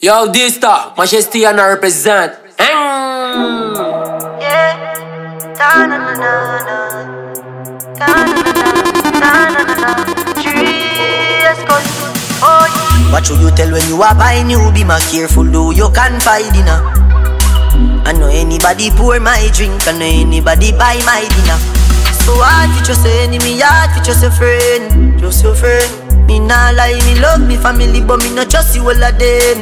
Yo, 0.00 0.30
Dysta, 0.30 0.94
Majesty 0.96 1.44
and 1.44 1.60
I 1.60 1.70
represent. 1.70 2.32
Oh. 2.60 3.02
What 13.10 13.26
should 13.26 13.40
you 13.40 13.50
tell 13.50 13.72
when 13.72 13.82
you 13.88 14.00
are 14.00 14.14
buying 14.14 14.48
you? 14.48 14.70
Be 14.70 14.84
more 14.84 15.00
careful, 15.10 15.42
though 15.42 15.72
you 15.72 15.90
can 15.90 16.20
find 16.20 16.46
dinner. 16.52 16.78
I 18.06 18.12
know 18.12 18.28
anybody 18.28 18.90
pour 18.90 19.18
my 19.18 19.50
drink, 19.52 19.82
I 19.88 19.98
know 19.98 20.06
anybody 20.06 20.70
buy 20.70 21.02
my 21.04 21.26
dinner. 21.26 21.58
So 22.22 22.38
hard 22.38 22.70
for 22.78 22.84
just 22.84 23.04
your 23.04 23.14
enemy, 23.14 23.58
hard 23.58 23.90
for 23.98 24.04
just 24.04 24.22
your 24.22 24.30
friend, 24.30 25.18
just 25.18 25.42
your 25.42 25.56
friend. 25.56 26.07
Me 26.28 26.38
nah 26.38 26.70
lie, 26.76 27.00
me 27.08 27.18
love 27.20 27.40
me 27.40 27.56
family, 27.56 28.04
but 28.04 28.20
me 28.22 28.34
not 28.34 28.50
trust 28.50 28.76
you 28.76 28.84
all 28.84 28.92
of 28.92 29.18
them. 29.18 29.56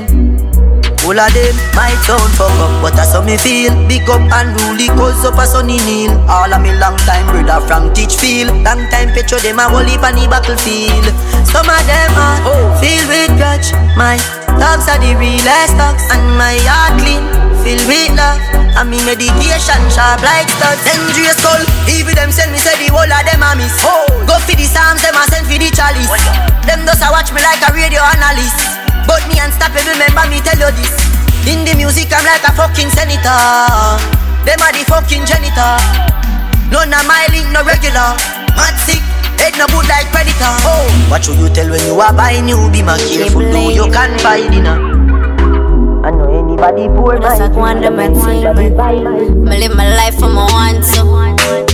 All 1.07 1.15
of 1.15 1.31
them 1.31 1.55
my 1.79 1.95
sound 2.03 2.35
fuck 2.35 2.51
up, 2.59 2.83
but 2.83 2.91
that's 2.99 3.15
how 3.15 3.23
me 3.23 3.39
feel. 3.39 3.71
Big 3.87 4.03
up 4.11 4.19
and 4.35 4.51
rule 4.59 4.83
cause 4.99 5.23
up 5.25 5.39
a 5.39 5.47
sunny 5.47 5.79
kneel. 5.87 6.11
All 6.27 6.51
of 6.51 6.59
me 6.61 6.75
long 6.75 6.99
time 7.07 7.31
brother 7.31 7.63
from 7.71 7.95
Teachfield. 7.95 8.51
Long 8.67 8.83
time 8.91 9.15
picture 9.15 9.39
them 9.39 9.63
a 9.63 9.71
whole 9.71 9.87
heap 9.87 10.03
on 10.03 10.19
the 10.19 10.27
battlefield. 10.27 11.07
Some 11.47 11.71
of 11.71 11.83
them 11.87 12.11
are 12.19 12.39
oh. 12.51 12.75
filled 12.83 13.07
with 13.15 13.31
grudge. 13.39 13.71
My 13.95 14.19
dogs 14.59 14.91
are 14.91 14.99
the 14.99 15.15
realest 15.15 15.79
dogs, 15.79 16.03
and 16.11 16.27
my 16.35 16.59
heart 16.67 16.99
clean, 16.99 17.23
filled 17.67 17.83
with 17.91 18.15
love. 18.15 18.39
And 18.79 18.87
me 18.87 19.03
meditation 19.03 19.83
sharp 19.91 20.23
like 20.23 20.47
studs. 20.47 20.87
Dangerous 20.87 21.35
skull, 21.43 21.63
even 21.91 22.15
them 22.15 22.31
send 22.31 22.55
me 22.55 22.63
say 22.63 22.79
the 22.79 22.95
whole 22.95 23.11
of 23.11 23.23
them 23.27 23.43
a 23.43 23.59
miss. 23.59 23.75
Oh. 23.83 24.07
Go 24.23 24.39
for 24.47 24.55
the 24.55 24.63
psalms, 24.63 25.03
them 25.03 25.19
a 25.19 25.27
send 25.27 25.51
for 25.51 25.59
the 25.59 25.67
chalice. 25.75 26.15
Them 26.63 26.87
just 26.87 27.03
a 27.03 27.11
watch 27.11 27.35
me 27.35 27.43
like 27.43 27.59
a 27.67 27.75
radio 27.75 27.99
analyst. 28.15 28.55
But 29.11 29.27
me 29.27 29.43
unstoppable, 29.43 29.83
remember 29.99 30.23
me 30.31 30.39
tell 30.47 30.55
you 30.55 30.71
this. 30.79 30.95
In 31.51 31.67
the 31.67 31.75
music, 31.75 32.15
I'm 32.15 32.23
like 32.23 32.47
a 32.47 32.55
fucking 32.55 32.91
senator. 32.95 33.43
Them 34.47 34.63
are 34.63 34.75
the 34.75 34.87
fucking 34.87 35.27
janitor. 35.27 35.75
None 36.71 36.95
of 36.95 37.03
my 37.07 37.27
link, 37.35 37.51
no 37.51 37.67
regular. 37.67 38.15
Mad 38.55 38.75
sick, 38.83 39.03
head 39.39 39.55
no 39.59 39.67
good 39.71 39.87
like 39.87 40.11
predator. 40.11 40.53
Oh, 40.67 40.87
what 41.11 41.23
should 41.23 41.39
you 41.39 41.49
tell 41.51 41.71
when 41.71 41.83
you 41.87 41.99
are 41.99 42.15
buying 42.15 42.49
you? 42.49 42.59
Be 42.71 42.83
more 42.83 42.99
careful, 42.99 43.47
though 43.47 43.71
you 43.71 43.87
can't 43.91 44.19
buy 44.23 44.43
dinner. 44.51 44.96
I 46.59 46.71
know 46.71 46.77
anybody 46.77 46.89
poor 46.97 47.19
Just 47.19 47.41
like 47.41 47.53
one 47.53 47.85
of 47.85 47.95
my 47.95 48.09
team. 48.09 49.45
Me 49.45 49.59
live 49.59 49.77
my 49.77 49.95
life 49.95 50.15
for 50.19 50.29
my 50.29 50.45
want 50.53 50.85
to. 50.95 51.05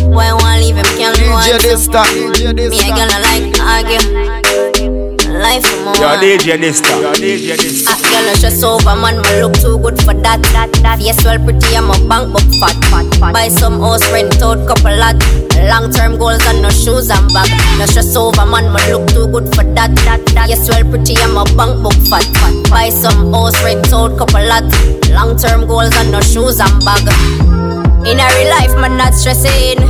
Why 0.08 0.28
I 0.28 0.34
want 0.34 0.60
leave 0.60 0.76
him 0.76 0.84
can't 0.96 1.18
want 1.30 1.46
DJ 1.46 1.76
to. 1.86 1.98
DJ 2.32 2.70
Me 2.70 2.80
I 2.80 2.88
gonna 2.90 3.18
like 3.22 3.60
argue. 3.60 4.31
Life 5.42 5.66
for 5.66 5.82
my 5.82 5.92
Yo, 5.98 6.06
want. 6.06 6.22
DJ 6.22 6.54
Dysta. 6.54 7.02
Yo, 7.02 7.10
DJ 7.18 7.58
Dysta. 7.58 7.90
Ah, 7.90 7.98
girl, 7.98 8.30
no 8.30 8.32
stress 8.38 8.62
over, 8.62 8.94
man. 8.94 9.18
Me 9.26 9.42
look 9.42 9.58
too 9.58 9.74
good 9.82 9.98
for 10.06 10.14
that. 10.14 10.38
that, 10.54 10.70
that. 10.86 11.02
Yes, 11.02 11.18
well, 11.24 11.34
pretty, 11.42 11.74
I'm 11.74 11.90
a 11.90 11.98
bank 12.06 12.30
book 12.30 12.46
fat, 12.62 12.78
fat, 12.86 13.10
fat. 13.18 13.34
Buy 13.34 13.48
some 13.48 13.82
house, 13.82 14.06
rent 14.14 14.38
out, 14.38 14.62
couple 14.70 14.94
lot. 14.94 15.18
Long 15.66 15.90
term 15.90 16.14
goals 16.14 16.46
and 16.46 16.62
no 16.62 16.70
shoes 16.70 17.10
and 17.10 17.26
bag. 17.34 17.50
No 17.74 17.86
stress 17.90 18.14
over, 18.14 18.46
man. 18.46 18.70
Me 18.70 18.78
look 18.94 19.10
too 19.10 19.26
good 19.34 19.50
for 19.50 19.66
that, 19.74 19.90
that, 20.06 20.22
that. 20.30 20.46
Yes, 20.46 20.62
well, 20.70 20.86
pretty, 20.86 21.18
I'm 21.18 21.34
a 21.34 21.42
bank 21.58 21.82
book 21.82 21.98
fat, 22.06 22.22
fat. 22.38 22.54
Buy 22.70 22.94
some 22.94 23.34
house, 23.34 23.58
rent 23.66 23.90
out, 23.90 24.14
couple 24.14 24.46
lot. 24.46 24.62
Long 25.10 25.34
term 25.34 25.66
goals 25.66 25.90
and 25.98 26.14
no 26.14 26.22
shoes 26.22 26.62
and 26.62 26.78
bag. 26.86 27.02
In 28.06 28.14
a 28.14 28.26
real 28.38 28.50
life, 28.54 28.78
man, 28.78 28.94
not 28.94 29.10
stressing. 29.10 29.82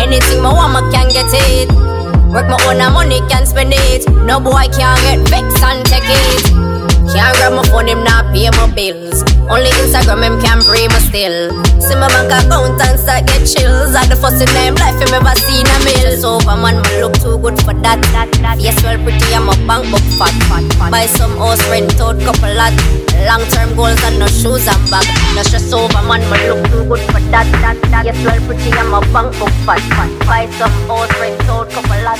Anything 0.00 0.40
my 0.40 0.56
want, 0.56 0.72
I 0.72 0.80
can 0.88 1.12
get 1.12 1.28
it. 1.36 1.85
Work 2.28 2.48
my 2.48 2.58
own 2.66 2.92
money, 2.92 3.20
can 3.28 3.46
spend 3.46 3.72
it. 3.72 4.08
No 4.26 4.40
boy 4.40 4.66
can't 4.72 5.00
get 5.02 5.28
vexed 5.28 5.62
and 5.62 5.86
take 5.86 6.02
it. 6.04 6.95
Can't 7.12 7.36
grab 7.38 7.54
my 7.54 7.62
phone, 7.70 7.86
him 7.86 8.02
not 8.02 8.34
pay 8.34 8.50
my 8.50 8.66
bills. 8.74 9.22
Only 9.46 9.70
Instagram, 9.78 10.26
him 10.26 10.36
can 10.42 10.58
pray 10.66 10.90
me 10.90 11.00
still. 11.06 11.54
See 11.78 11.94
my 11.94 12.10
bank 12.10 12.34
account 12.34 12.82
and 12.82 12.98
start 12.98 13.30
get 13.30 13.46
chills. 13.46 13.94
At 13.94 14.10
the 14.10 14.18
first 14.18 14.42
them 14.42 14.74
life, 14.74 14.98
him 14.98 15.14
ever 15.14 15.34
seen 15.38 15.62
a 15.70 15.76
mill. 15.86 16.10
So 16.18 16.42
over 16.42 16.58
man, 16.58 16.82
me 16.82 16.98
look 16.98 17.14
too 17.22 17.38
good 17.38 17.54
for 17.62 17.74
that. 17.86 18.02
that, 18.10 18.26
that. 18.42 18.58
Yes, 18.58 18.82
well, 18.82 18.98
pretty, 19.06 19.22
I'm 19.30 19.46
a 19.46 19.54
bank 19.70 19.86
book 19.86 20.02
fat, 20.18 20.34
fat, 20.50 20.66
fat. 20.74 20.90
Buy 20.90 21.06
some 21.06 21.38
house, 21.38 21.62
rent 21.70 21.94
out, 22.02 22.18
couple 22.26 22.50
lot. 22.58 22.74
Long 23.22 23.46
term 23.54 23.70
goals 23.78 24.02
and 24.02 24.18
no 24.18 24.26
shoes 24.26 24.66
and 24.66 24.82
bag. 24.90 25.06
No 25.38 25.46
stress 25.46 25.70
over 25.70 26.02
man, 26.10 26.26
me 26.26 26.38
look 26.50 26.66
too 26.74 26.82
good 26.90 27.02
for 27.14 27.22
that, 27.30 27.46
that, 27.62 27.78
that. 27.94 28.02
Yes, 28.02 28.18
well, 28.26 28.40
pretty, 28.50 28.74
I'm 28.74 28.90
a 28.90 29.00
bank 29.14 29.30
book 29.38 29.54
fat, 29.62 29.78
fat. 29.94 30.10
Buy 30.26 30.50
some 30.58 30.74
house, 30.90 31.14
rent 31.22 31.38
out, 31.46 31.70
couple 31.70 32.02
lot. 32.02 32.18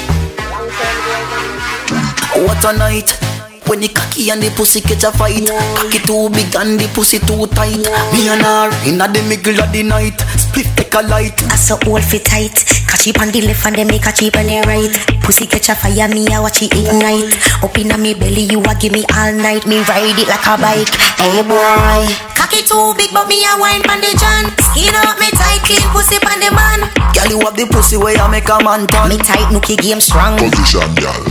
What 2.38 2.62
a 2.64 2.78
night 2.78 3.35
when 3.68 3.80
the 3.80 3.88
cocky 3.88 4.30
and 4.30 4.42
the 4.42 4.50
pussy 4.54 4.80
catch 4.80 5.04
a 5.04 5.10
fight. 5.12 5.46
Cocky 5.76 5.98
too 6.06 6.30
big 6.30 6.54
and 6.54 6.78
the 6.78 6.86
pussy 6.94 7.18
too 7.18 7.46
tight. 7.54 7.82
Me 8.14 8.28
and 8.30 8.42
her 8.42 8.70
inna 8.86 9.06
the 9.10 9.22
middle 9.26 9.58
of 9.58 9.72
the 9.72 9.82
night. 9.82 10.18
Split 10.38 10.66
take 10.76 10.94
a 10.94 11.02
light. 11.02 11.36
I 11.50 11.56
saw 11.56 11.78
all 11.86 12.00
fit 12.00 12.24
tight. 12.24 12.54
Catch 12.86 13.08
it 13.08 13.20
on 13.20 13.30
the 13.30 13.42
left 13.42 13.66
and 13.66 13.76
then 13.76 13.86
make 13.88 14.06
a 14.06 14.12
cheap 14.12 14.36
on 14.36 14.46
the 14.46 14.62
right. 14.66 14.94
Pussy 15.22 15.46
catch 15.46 15.68
a 15.70 15.74
fire, 15.74 16.08
me 16.08 16.26
I 16.30 16.40
watch 16.40 16.62
it 16.62 16.72
ignite. 16.72 17.34
Up 17.62 17.76
inna 17.78 17.98
me 17.98 18.14
belly, 18.14 18.46
you 18.46 18.62
a 18.62 18.72
give 18.78 18.92
me 18.92 19.04
all 19.14 19.32
night. 19.34 19.66
Me 19.66 19.82
ride 19.84 20.14
it 20.14 20.28
like 20.28 20.46
a 20.46 20.54
bike. 20.56 20.94
Hey 21.18 21.42
boy. 21.42 22.06
Cocky 22.38 22.62
too 22.62 22.94
big, 22.94 23.10
but 23.12 23.26
me 23.26 23.42
a 23.42 23.58
wine 23.58 23.82
pon 23.82 23.98
the 23.98 24.14
john. 24.14 24.46
Skin 24.62 24.94
up 24.94 25.18
me 25.18 25.26
tight, 25.34 25.60
clean 25.66 25.82
pussy 25.90 26.18
pon 26.22 26.38
the 26.38 26.50
man. 26.54 26.86
Girl, 27.12 27.26
you 27.26 27.40
have 27.42 27.56
the 27.56 27.66
pussy 27.66 27.96
where 27.96 28.14
you 28.14 28.28
make 28.30 28.48
a 28.48 28.62
man 28.62 28.86
turn. 28.86 29.10
Me 29.10 29.18
tight, 29.18 29.50
nookie 29.50 29.76
game 29.76 30.00
strong. 30.00 30.38
Position, 30.38 30.94
girl. 30.94 31.22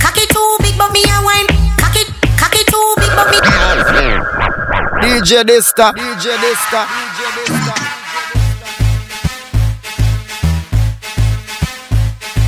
Cocky 0.00 0.26
too 0.28 0.56
big, 0.60 0.76
but 0.76 0.92
me 0.92 1.02
a 1.08 1.18
wine. 1.24 1.59
Too 2.70 2.94
big, 2.96 3.10
but 3.16 3.30
me. 3.96 4.08
DJ 5.02 5.44
Dista. 5.44 5.92
DJ 5.92 6.26
Dista. 6.42 6.80
DJ 6.86 7.20
Dista. 7.36 7.74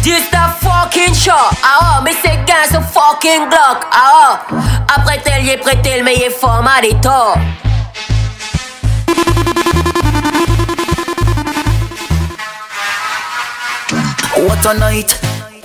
This 0.02 0.28
the 0.30 0.44
fucking 0.60 1.14
show. 1.14 1.32
Ah 1.62 1.98
oh, 1.98 2.02
mais 2.04 2.14
c'est 2.22 2.44
15 2.44 2.76
au 2.76 2.80
fucking 2.80 3.48
Glock. 3.48 3.86
Ah 3.92 4.40
oh. 4.50 4.56
Après 4.96 5.18
tel, 5.22 5.44
y 5.44 5.56
prêté 5.56 5.98
le 5.98 6.04
meilleur 6.04 6.32
format. 6.32 6.80
What 14.36 14.66
a 14.66 14.74
night 14.78 15.21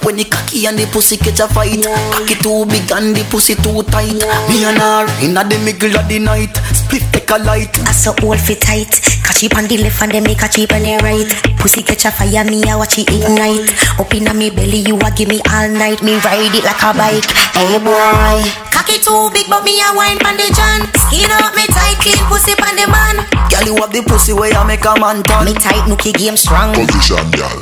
when 0.07 0.16
the 0.16 0.23
cocky 0.23 0.63
and 0.63 0.79
the 0.79 0.88
pussy 0.88 1.19
catch 1.19 1.44
a 1.44 1.51
fight. 1.51 1.84
Cocky 1.84 2.40
too 2.40 2.63
big 2.72 2.88
and 2.95 3.12
the 3.12 3.28
pussy 3.28 3.59
too 3.59 3.84
tight. 3.91 4.16
Me 4.47 4.63
and 4.63 4.79
her 4.79 5.03
inna 5.19 5.44
the 5.44 5.59
middle 5.68 5.91
of 6.00 6.07
the 6.07 6.16
night. 6.16 6.56
Split 6.72 7.03
take 7.12 7.28
a 7.28 7.35
light. 7.44 7.75
I 7.84 7.91
saw 7.91 8.16
all 8.23 8.40
fit 8.40 8.63
tight. 8.63 8.88
Catch 9.28 9.44
it 9.44 9.51
on 9.59 9.68
the 9.68 9.75
left 9.84 10.00
and 10.00 10.16
then 10.16 10.23
make 10.23 10.40
a 10.40 10.47
cheap 10.47 10.72
on 10.72 10.79
the 10.79 10.95
right. 11.03 11.28
Pussy 11.59 11.84
catch 11.84 12.07
a 12.07 12.12
fire, 12.16 12.47
me 12.47 12.63
I 12.63 12.79
watch 12.79 12.95
it 12.95 13.12
ignite. 13.12 13.68
Up 14.00 14.07
inna 14.16 14.31
me 14.31 14.47
belly, 14.47 14.88
you 14.88 14.95
a 14.95 15.12
give 15.12 15.28
me 15.28 15.44
all 15.51 15.68
night. 15.75 16.00
Me 16.00 16.16
ride 16.24 16.56
it 16.56 16.63
like 16.63 16.79
a 16.88 16.95
bike. 16.95 17.28
Hey 17.51 17.75
boy. 17.75 18.39
Cocky 18.72 19.03
too 19.03 19.28
big, 19.35 19.51
but 19.51 19.68
me 19.68 19.75
a 19.84 19.91
wine 19.91 20.24
pon 20.24 20.39
the 20.39 20.47
john. 20.56 20.88
Skin 21.12 21.28
up 21.35 21.51
me 21.51 21.68
tight, 21.68 22.00
clean 22.00 22.24
pussy 22.31 22.56
pon 22.56 22.79
the 22.79 22.88
man. 22.88 23.28
Girl, 23.51 23.68
you 23.68 23.75
have 23.84 23.91
the 23.91 24.00
pussy 24.07 24.31
where 24.31 24.56
you 24.56 24.63
make 24.63 24.88
a 24.88 24.95
man 24.95 25.19
turn. 25.28 25.44
Me 25.44 25.51
tight, 25.51 25.84
nookie 25.84 26.16
game 26.16 26.39
strong. 26.39 26.72
Position, 26.72 27.28
girl. 27.35 27.59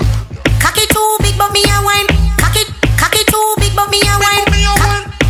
Cocky 0.61 0.85
too 0.93 1.09
big, 1.25 1.33
but 1.41 1.49
me 1.49 1.65
a 1.65 1.81
wine. 1.81 2.24
Cocky, 3.35 3.51
cocky 3.51 3.59
too 3.59 3.59
big, 3.59 3.75
but 3.75 3.89
me 3.91 3.99
a 3.99 4.15
wine. 4.19 4.45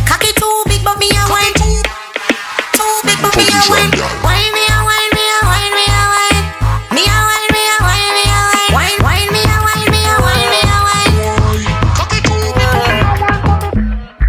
Cocky 0.06 0.30
too 0.38 0.62
big, 0.66 0.82
but 0.84 0.96
me 0.98 1.10
a 1.10 1.26
wine. 1.26 1.54
Too 1.58 3.02
big, 3.02 3.18
but 3.22 3.34
me 3.34 3.44
a 3.50 3.58
wine. 3.66 3.90
Wine 4.22 4.52
me 4.54 4.62
a 4.70 4.78
wine, 4.86 5.10
me 5.16 5.22
a 5.26 5.38
wine, 5.42 5.74
me 5.74 5.84
a 5.90 6.00
wine. 6.14 6.38
Me 6.94 7.02
a 7.02 7.16
wine, 7.26 7.50
me 7.50 7.62
a 7.66 7.76
wine, 7.82 8.14
me 8.14 8.22
a 8.30 8.38
wine. 8.46 8.70
Wine, 8.76 8.98
wine 9.02 9.30
me 9.34 9.42
a 9.42 9.56
wine, 9.66 9.90
me 9.90 10.00
a 10.06 10.14
wine, 10.22 10.48
me 10.54 10.60
a 10.62 10.78
wine. 10.86 11.14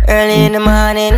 Early 0.09 0.39
in 0.45 0.53
the 0.53 0.59
morning, 0.59 1.13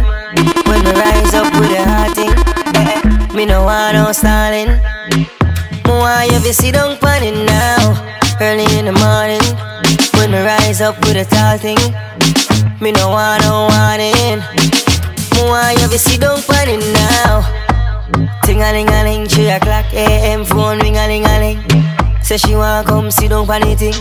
when 0.67 0.83
me 0.83 0.91
rise 0.91 1.33
up 1.33 1.47
with 1.59 1.71
a 1.71 1.83
hot 1.87 2.11
thing, 2.15 2.33
eh, 2.75 2.99
me 3.35 3.45
no 3.45 3.63
want 3.63 3.95
no 3.95 4.11
stalling. 4.11 4.69
You 6.19 6.39
to 6.39 6.53
sit 6.53 6.73
down 6.73 6.97
on 7.01 7.45
now. 7.45 7.95
Early 8.41 8.65
in 8.77 8.85
the 8.85 8.91
morning, 8.91 9.41
when 10.15 10.31
me 10.31 10.39
rise 10.43 10.81
up 10.81 10.99
with 11.05 11.15
a 11.15 11.23
tall 11.23 11.57
thing, 11.57 11.77
me 12.81 12.91
no 12.91 13.09
want 13.09 13.43
no 13.43 13.67
warning. 13.67 14.39
Me 15.35 15.41
want 15.49 15.79
you 15.79 15.87
to 15.87 15.99
sit 15.99 16.21
down 16.21 16.39
on 16.39 16.67
it 16.69 16.83
now. 16.93 17.43
Ting 18.43 18.61
a 18.61 18.71
ling 18.71 18.89
a 18.89 19.03
ling, 19.03 19.27
three 19.27 19.49
o'clock 19.49 19.85
a.m. 19.93 20.45
phone 20.45 20.79
ring 20.79 20.97
a 20.97 21.07
ling 21.07 21.25
a 21.25 21.39
ling. 21.39 22.23
Say 22.23 22.37
she 22.37 22.55
want 22.55 22.87
come 22.87 23.11
sit 23.11 23.29
down 23.29 23.49
on 23.49 23.61
the 23.61 23.75
thing. 23.75 23.93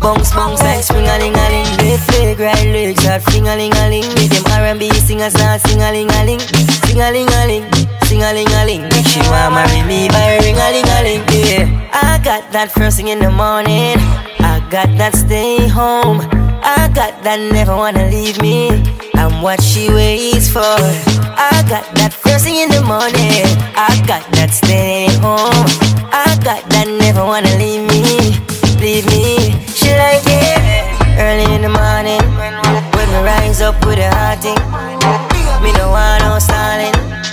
Bounce 0.00 0.32
bounce 0.34 0.60
like 0.60 0.84
spring 0.84 1.06
a 1.06 1.18
ling 1.18 1.34
a 1.34 1.46
ling. 1.50 1.70
Left 1.78 2.10
leg, 2.12 2.38
right 2.38 2.66
leg, 2.72 2.98
start 2.98 3.22
fling 3.22 3.48
a 3.48 3.56
ling 3.56 3.72
a 3.72 3.88
ling. 3.88 4.06
Make 4.14 4.30
them 4.30 4.44
R&B 4.46 4.90
singers 5.00 5.32
start 5.32 5.60
sing 5.62 5.82
a 5.82 5.90
ling 5.90 6.10
a 6.10 6.24
ling, 6.24 6.40
sing 6.86 7.00
a 7.00 7.10
ling 7.10 7.28
a 7.28 7.46
ling, 7.46 7.64
sing 8.04 8.22
a 8.22 8.32
ling 8.32 8.48
a 8.48 8.64
ling. 8.64 8.82
Make 8.82 9.06
she 9.06 9.20
wanna 9.30 9.54
marry 9.54 9.82
me 9.88 10.08
by 10.08 10.38
ring 10.38 10.56
a 10.56 10.66
ling 10.70 10.86
a 10.86 10.98
ling. 11.02 11.22
Yeah, 11.32 11.90
I 11.92 12.20
got 12.22 12.52
that 12.52 12.70
first 12.70 12.96
thing 12.96 13.08
in 13.08 13.18
the 13.18 13.30
morning. 13.30 13.98
I 14.40 14.60
got 14.70 14.88
that 14.98 15.14
stay 15.16 15.66
home. 15.68 16.43
I 16.66 16.88
got 16.94 17.22
that 17.24 17.40
never 17.52 17.76
wanna 17.76 18.08
leave 18.08 18.40
me. 18.40 18.70
I'm 19.14 19.42
what 19.42 19.62
she 19.62 19.90
waits 19.90 20.48
for. 20.48 20.64
I 20.64 21.60
got 21.68 21.84
that 22.00 22.12
first 22.12 22.44
thing 22.44 22.56
in 22.56 22.70
the 22.70 22.80
morning. 22.80 23.44
I 23.76 23.92
got 24.08 24.24
that 24.32 24.48
staying 24.48 25.12
home. 25.20 25.68
I 26.08 26.32
got 26.42 26.64
that 26.70 26.88
never 26.88 27.22
wanna 27.22 27.52
leave 27.60 27.84
me, 27.92 28.32
leave 28.80 29.04
me. 29.12 29.52
She 29.76 29.92
like 29.92 30.24
it 30.24 30.56
early 31.20 31.44
in 31.54 31.62
the 31.62 31.68
morning 31.68 32.24
when 32.96 33.08
we 33.12 33.20
rise 33.28 33.60
up 33.60 33.76
with 33.84 33.98
a 33.98 34.08
heart 34.08 34.40
thing. 34.40 34.56
Me 35.60 35.70
no 35.76 35.90
want 35.92 36.24
no 36.24 36.38
stalling. 36.38 37.23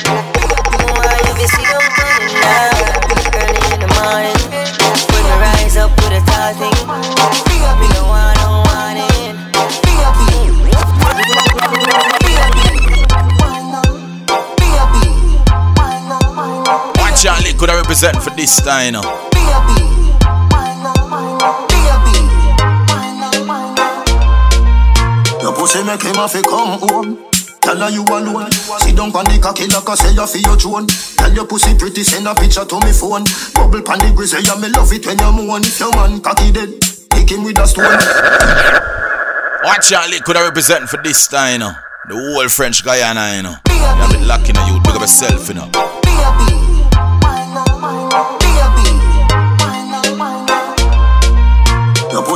Could 18.01 18.07
I 18.07 18.17
represent 18.17 18.23
for 18.23 18.35
this 18.35 18.59
time, 18.61 18.85
you 18.85 18.91
know. 18.93 19.01
Your 25.39 25.53
pussy 25.53 25.83
make 25.83 26.01
him 26.01 26.15
have 26.15 26.31
to 26.31 26.41
come 26.41 26.79
home. 26.81 27.19
Tell 27.61 27.77
her 27.77 27.89
you 27.91 28.01
alone. 28.01 28.49
Sit 28.81 28.97
down 28.97 29.13
on 29.13 29.25
the 29.25 29.37
cocky 29.39 29.67
like 29.67 29.87
I 29.87 29.93
say 29.93 30.13
you 30.13 30.25
feel 30.25 30.41
your 30.41 30.57
drone. 30.57 30.87
Tell 30.87 31.31
your 31.31 31.45
pussy 31.45 31.77
pretty, 31.77 32.01
send 32.01 32.27
a 32.27 32.33
picture 32.33 32.65
to 32.65 32.79
me 32.79 32.91
phone. 32.91 33.23
Bubble 33.53 33.83
pan 33.85 33.99
the 33.99 34.11
grizzly, 34.15 34.41
yeah, 34.49 34.57
me 34.57 34.69
love 34.73 34.91
it 34.91 35.05
when 35.05 35.19
you 35.19 35.31
moan. 35.31 35.61
If 35.61 35.79
your 35.79 35.93
man 35.93 36.21
cocky 36.21 36.51
dead, 36.51 36.73
kick 37.13 37.29
him 37.29 37.43
with 37.43 37.59
a 37.59 37.67
stone. 37.67 38.01
Watch 39.61 39.93
out, 39.93 40.09
could 40.25 40.37
I 40.37 40.45
represent 40.45 40.89
for 40.89 40.97
this 41.03 41.27
time, 41.27 41.53
you 41.53 41.59
know. 41.59 41.73
The 42.09 42.15
whole 42.17 42.49
French 42.49 42.83
Guiana, 42.83 43.37
you 43.37 43.43
know. 43.43 43.55
You 43.69 43.77
have 43.77 44.09
been 44.09 44.27
locking 44.27 44.57
on 44.57 44.73
you, 44.73 44.81
big 44.81 44.95
up 44.95 45.01
yourself, 45.01 45.47
you 45.49 45.53
know. 45.53 46.60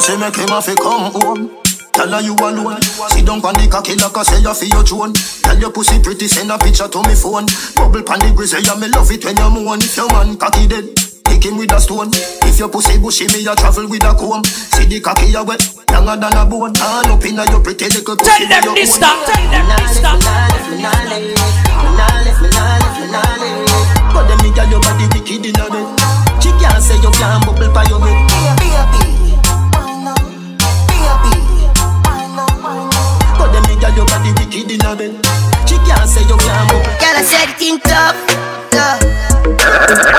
Your 0.06 0.18
pussy 0.18 0.22
make 0.22 0.38
him 0.38 0.54
have 0.54 0.66
to 0.66 0.75
come 0.75 1.10
home. 1.18 1.50
Tell 1.94 2.12
her 2.13 2.22
you 2.22 2.38
alone. 2.38 2.78
Sit 3.10 3.25
down 3.25 3.42
on 3.42 3.57
the 3.57 3.66
cocky 3.66 3.98
like 3.98 4.13
I 4.13 4.22
say 4.22 4.38
you 4.38 4.54
feel 4.54 4.69
your 4.69 4.84
drone. 4.86 5.13
Tell 5.42 5.57
your 5.57 5.74
pussy 5.74 5.98
pretty, 5.98 6.28
send 6.28 6.52
a 6.52 6.62
picture 6.62 6.86
to 6.86 7.02
me 7.10 7.18
phone. 7.18 7.50
Bubble 7.74 8.06
pan 8.06 8.22
the 8.22 8.30
grizzly, 8.30 8.62
yeah, 8.62 8.78
me 8.78 8.86
love 8.94 9.10
it 9.10 9.25
when 9.25 9.34
you 9.34 9.50
moan. 9.50 9.81
If 9.81 9.98
your 9.98 10.06
man 10.13 10.38
cocky 10.38 10.69
dead, 10.69 10.94
kick 11.25 11.50
him 11.50 11.57
with 11.57 11.74
a 11.74 11.81
stone. 11.81 12.13
If 12.46 12.62
your 12.62 12.69
pussy 12.69 13.02
bushy, 13.02 13.25
me 13.34 13.50
a 13.50 13.57
travel 13.57 13.90
with 13.90 14.06
a 14.06 14.13
comb. 14.13 14.46
See 14.46 14.86
the 14.86 15.02
cocky 15.02 15.34
you 15.34 15.42
wet, 15.42 15.66
younger 15.90 16.22
than 16.22 16.38
a 16.38 16.46
bone. 16.46 16.78
Hand 16.78 17.10
up 17.10 17.25
inna 17.25 17.50
your 17.50 17.66
pretty 17.66 17.90
little 17.90 18.13
pussy. 18.13 18.46
Tell 18.46 18.62
them 18.62 18.78
this 18.78 18.94
stop. 18.94 19.18
Tell 19.25 19.42
them 19.42 19.66
this 19.74 19.98
stop. 19.98 20.22
But 24.13 24.30
them 24.30 24.38
me 24.46 24.54
girl 24.54 24.69
your 24.69 24.81
body 24.86 25.10
wicked 25.18 25.50
inna 25.50 25.66
bed. 25.66 25.88
She 26.38 26.54
can't 26.62 26.78
say 26.78 26.94
you 27.02 27.10
can't 27.10 27.42
bubble 27.42 27.74
by 27.74 27.90
your 27.90 27.98
head. 28.06 28.22
But 28.94 29.15
wicked 34.95 35.12
inna 35.12 35.21
bed. 35.21 35.68
She 35.68 35.75
can't 35.77 36.09
say 36.09 36.21
you 36.21 36.38
can't 36.38 36.69
bubble. 36.69 36.83
Girl, 37.00 37.15
I 37.15 37.24
said 37.24 37.50
it 37.50 37.62
in 37.62 37.80
tough, 37.80 38.15
tough. 38.71 40.15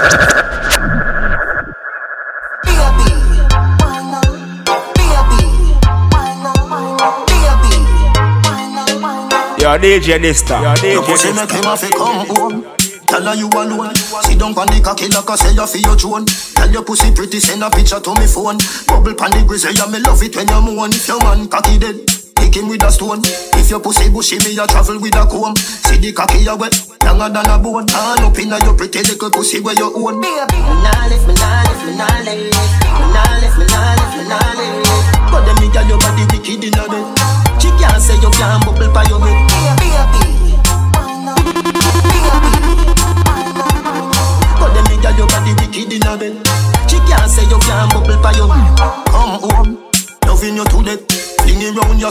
Yo, 9.59 9.77
DJ 9.79 10.19
Dysta. 10.21 10.61
Yo, 10.63 10.93
Your 10.93 11.03
DJ 11.03 11.07
pussy 11.07 11.33
make 11.33 11.51
him 11.51 11.63
Dysta. 11.63 11.71
have 11.71 11.81
to 11.81 11.97
come 11.97 12.27
home. 12.37 12.67
Tell 13.09 13.23
her 13.23 13.35
you 13.35 13.49
alone. 13.49 13.95
Sit 14.23 14.39
down 14.39 14.57
on 14.59 14.67
the 14.67 14.81
cocky 14.83 15.09
like 15.09 15.31
I 15.31 15.37
say 15.37 15.53
you 15.55 15.67
feel 15.67 15.83
your 15.83 15.97
drone. 15.97 16.27
Tell 16.27 16.71
your 16.71 16.85
pussy 16.85 17.13
pretty, 17.15 17.41
send 17.41 17.63
a 17.63 17.71
picture 17.71 18.01
to 18.01 18.15
me 18.15 18.27
phone. 18.27 18.59
Bubble 18.87 19.15
pan 19.15 19.31
the 19.31 19.45
grizzly, 19.47 19.75
yeah, 19.75 19.87
me 19.91 19.99
love 20.01 20.23
it 20.23 20.37
when 20.37 20.47
you 20.49 20.61
moan. 20.61 20.91
If 20.91 21.09
your 21.09 21.19
man 21.21 21.49
cocky 21.49 21.79
dead, 21.79 21.97
kick 22.47 22.63
him 22.63 22.69
with 22.69 22.83
a 22.83 22.91
stone. 22.91 23.21
If 23.59 23.71
your 23.71 23.81
pussy 23.81 24.11
bushy, 24.11 24.39
me 24.39 24.59
a 24.59 24.67
travel 24.67 25.01
with 25.01 25.17
a 25.17 25.27
comb. 25.27 25.57
See 25.57 25.99
the 25.99 26.13
cocky 26.13 26.39
you 26.39 26.57
wet, 26.57 26.75
younger 27.03 27.29
than 27.29 27.47
a 27.47 27.59
bone. 27.59 27.89
Hand 27.89 28.21
up 28.21 28.39
inna 28.39 28.59
your 28.65 28.77
pretty 28.77 29.03
little 29.03 29.31
pussy 29.31 29.61
where 29.61 29.75
you 29.75 29.93
own. 29.95 30.21
Lift, 30.21 30.53
me 30.53 30.61
nah 30.61 31.09
me 31.09 31.35
nah. 31.35 31.86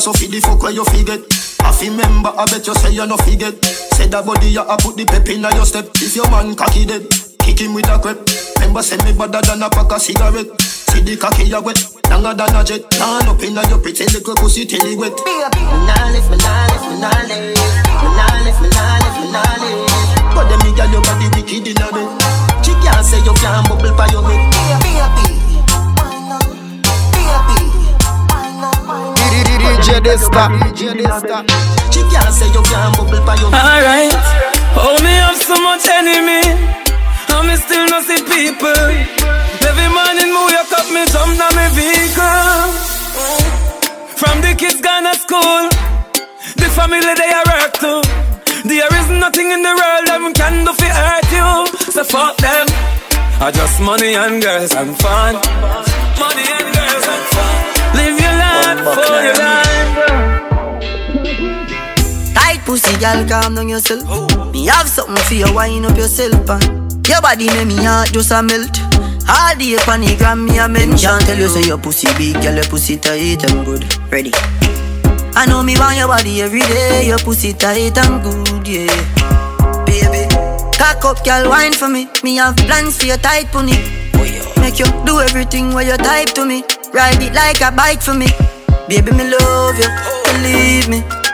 So 0.06 0.13
fi 0.13 0.28
the 0.30 0.38
fuck 0.40 0.62
where 0.62 0.72
you 0.72 0.86
forget. 0.86 1.18
I 1.66 1.74
fi 1.74 1.90
remember, 1.90 2.30
I 2.30 2.46
bet 2.46 2.68
you 2.68 2.75
say 2.78 2.94
you 2.94 3.10
no 3.10 3.18
forget. 3.18 3.57
Say 3.98 4.06
that 4.13 4.22
body 4.22 4.54
you 4.54 4.62
a 4.62 4.78
put 4.78 4.94
the 5.02 5.06
pep 5.06 5.25
inna 5.34 5.50
your 5.57 5.66
step. 5.66 5.90
If 5.98 6.13
your 6.16 6.30
man 6.30 6.54
cocky 6.54 6.86
dead, 6.86 7.10
kick 7.42 7.57
him 7.57 7.74
with 7.74 7.90
a 7.90 7.98
crep. 7.98 8.22
Remember 8.62 8.86
send 8.86 9.02
me 9.02 9.18
better 9.18 9.42
than 9.42 9.66
a 9.66 9.69
pack 9.74 9.90
of 9.90 9.98
cigarette. 9.98 10.54
See 10.62 11.02
the 11.02 11.18
cocky 11.18 11.50
you 11.50 11.57
wet, 11.57 11.81
longer 12.13 12.38
than 12.38 12.54
a 12.54 12.62
jet. 12.62 12.86
Turn 12.94 13.25
up 13.25 13.42
inna 13.42 13.66
your 13.66 13.81
pretty 13.81 14.06
little 14.06 14.38
pussy 14.38 14.69
till 14.69 14.86
it 14.86 14.94
wet. 14.94 15.18
Me 15.25 15.42
nah 15.90 16.13
lift, 16.13 16.30
me 16.30 16.38
nah 16.38 16.69
lift, 16.69 16.86
me 16.86 17.01
nah 17.01 17.25
lift. 17.25 17.58
Me 17.98 18.08
nah 18.13 18.46
lift, 18.46 18.62
me 18.62 18.69
nah 18.69 19.01
lift, 19.01 19.18
me 19.18 19.28
nah 19.34 19.42
lift. 19.58 19.64
DJ 30.06 30.13
Dysta. 30.13 30.44
DJ 30.62 30.94
Dysta. 31.02 31.38
She 31.90 32.02
can't 32.13 32.30
say 32.30 32.46
you 32.54 32.62
can't 32.62 32.94
bubble 32.96 33.25
by 33.25 33.34
your. 33.42 33.50
Alright. 33.50 34.13
Oh, 34.78 35.02
me 35.02 35.18
have 35.18 35.42
so 35.42 35.57
much 35.57 35.81
enemy. 35.90 36.46
And 37.34 37.48
me 37.50 37.56
still 37.57 37.90
no 37.90 38.06
see 38.06 38.22
people. 38.22 38.86
Every 39.66 39.90
morning 39.90 40.30
me 40.30 40.42
wake 40.46 40.74
up, 40.78 40.86
me 40.94 41.10
jump 41.10 41.34
down 41.42 41.50
my 41.57 41.74
vehicle. 41.74 42.69
From 44.13 44.46
the 44.46 44.54
kids 44.54 44.78
gone 44.80 45.10
to 45.10 45.18
school. 45.18 45.74
The 46.54 46.69
family 46.78 47.01
they 47.01 47.31
are 47.34 47.46
work 47.50 47.74
too. 47.81 48.06
There 48.62 48.94
is 49.01 49.10
nothing 49.10 49.50
in 49.50 49.66
the 49.66 49.74
world 49.74 50.06
that 50.06 50.22
can 50.38 50.66
do 50.69 50.74
for 50.78 50.86
hurt 50.86 51.30
you. 51.34 51.66
So 51.90 52.04
fuck 52.06 52.38
them. 52.38 52.69
I 53.41 53.50
just 53.50 53.82
money 53.82 54.13
and 54.13 54.38
girls 54.38 54.70
and 54.70 54.94
fun. 55.01 55.34
Money 56.22 56.46
and 56.46 56.68
girls 56.77 57.06
and 57.10 57.25
fun. 57.34 57.58
Live 57.98 58.22
your 58.22 58.36
life 58.38 58.79
for 58.94 59.24
your 59.25 59.34
life. 59.34 59.54
Girl, 63.00 63.28
calm 63.28 63.56
down 63.56 63.70
yourself. 63.70 64.04
Me 64.54 64.66
have 64.68 64.88
something 64.88 65.16
for 65.25 65.34
you, 65.34 65.54
wind 65.54 65.86
up 65.86 65.98
yourself. 65.98 66.50
And 66.50 67.08
your 67.08 67.22
body 67.22 67.48
make 67.48 67.68
me 67.68 67.75
heart 67.84 68.12
just 68.12 68.32
a 68.32 68.42
melt. 68.42 68.80
All 69.28 69.56
day 69.58 69.75
upon 69.75 70.02
the 70.02 70.16
gram, 70.18 70.46
me 70.46 70.58
a 70.60 70.68
mention. 70.68 71.20
Tell 71.25 71.38
you 71.38 71.48
say 71.48 71.66
your 71.68 71.78
pussy 71.78 72.08
big, 72.18 72.42
girl, 72.42 72.56
your 72.56 72.66
pussy 72.66 72.98
tight 72.98 73.44
and 73.44 73.66
good. 73.66 73.84
Ready? 74.12 74.32
I 75.36 75.46
know 75.48 75.64
me 75.64 75.75
want 75.78 75.98
your 75.98 76.08
body 76.08 76.42
every 76.42 76.62
day. 76.62 77.08
Your 77.08 77.20
pussy 77.20 77.54
tight 77.54 77.98
and 77.98 78.24
good, 78.24 78.68
yeah. 78.68 79.86
Baby, 79.86 80.30
cock 80.78 81.04
up, 81.06 81.24
girl, 81.25 81.50
wine 81.50 81.74
for 81.74 81.90
me. 81.90 82.08
Me 82.24 82.36
have 82.38 82.56
plans 82.58 82.98
for 82.98 83.06
your 83.06 83.18
tight 83.18 83.48
pony. 83.48 83.74
Make 84.62 84.80
you 84.80 84.86
do 85.06 85.20
everything 85.20 85.74
where 85.74 85.86
you 85.86 85.98
type 85.98 86.30
to 86.36 86.46
me. 86.46 86.64
Ride 86.94 87.22
it 87.22 87.34
like 87.34 87.62
a 87.62 87.75
bike 87.75 88.02
for 88.02 88.14
me. 88.14 88.28
Baby, 88.88 89.12
me 89.12 89.30
love 89.30 89.78
you, 89.78 89.90
believe 90.25 90.88
me. 90.90 91.25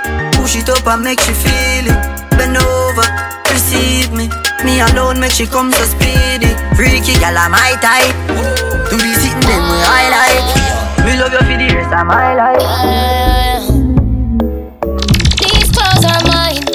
Push 0.42 0.56
it 0.56 0.70
up 0.70 0.88
and 0.88 1.04
make 1.04 1.20
she 1.20 1.34
feel 1.34 1.86
it. 1.86 2.32
Bend 2.32 2.58
over, 2.58 3.06
receive 3.54 4.12
me. 4.12 4.28
Me 4.66 4.82
alone 4.82 5.20
make 5.20 5.32
she 5.32 5.46
come 5.46 5.72
so 5.72 5.84
speedy. 5.86 6.50
Freaky 6.76 7.14
gal, 7.22 7.38
I'm 7.38 7.52
my 7.52 7.78
type. 7.78 8.16
To 8.90 8.98
be 8.98 9.14
sitting 9.14 9.40
them 9.46 9.64
way 9.70 9.86
I 9.86 10.10
like. 10.10 11.06
Me 11.06 11.14
love 11.22 11.32
you 11.32 11.38
for 11.46 11.58
the 11.62 11.68
rest 11.78 11.94
of 11.94 12.08
my 12.10 12.34
life. 12.34 12.66
These 15.46 15.70
clothes 15.70 16.06
are 16.10 16.24
mine. 16.26 16.66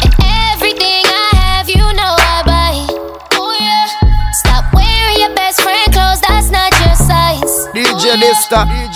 And 0.00 0.14
everything 0.48 1.04
I 1.04 1.28
have, 1.36 1.68
you 1.68 1.84
know 1.92 2.16
I 2.16 2.40
buy. 2.48 2.88
Oh 3.36 3.52
yeah. 3.60 3.84
Stop 4.32 4.64
wearing 4.72 5.20
your 5.20 5.34
best 5.36 5.60
friend 5.60 5.92
clothes, 5.92 6.22
that's 6.24 6.48
not 6.50 6.72
your 6.80 6.96
size. 6.96 7.68
DJ 7.76 8.16
Dysta. 8.16 8.64
DJ 8.64 8.87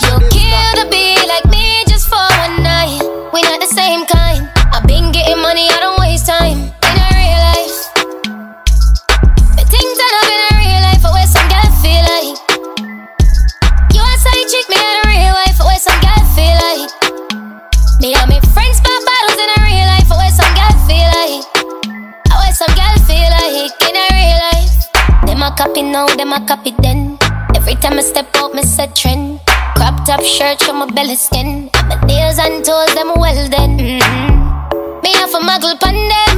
copy 25.63 25.81
now, 25.81 26.05
them 26.17 26.33
a 26.33 26.45
copy 26.45 26.71
then. 26.79 27.17
Every 27.55 27.75
time 27.75 27.93
I 27.97 28.01
step 28.01 28.27
out, 28.35 28.53
me 28.53 28.63
set 28.63 28.95
trend. 28.95 29.39
Crop 29.75 29.95
top 30.05 30.21
shirt, 30.21 30.59
show 30.61 30.73
my 30.73 30.87
belly 30.91 31.15
skin. 31.15 31.69
My 31.87 31.95
nails 32.03 32.37
and 32.37 32.65
toes, 32.65 32.93
them 32.95 33.13
well 33.15 33.47
then. 33.49 33.79
Mm-hmm. 33.79 35.01
Me 35.03 35.11
have 35.13 35.33
a 35.33 35.39
muggle 35.39 35.79
pan 35.79 35.95
them. 36.11 36.35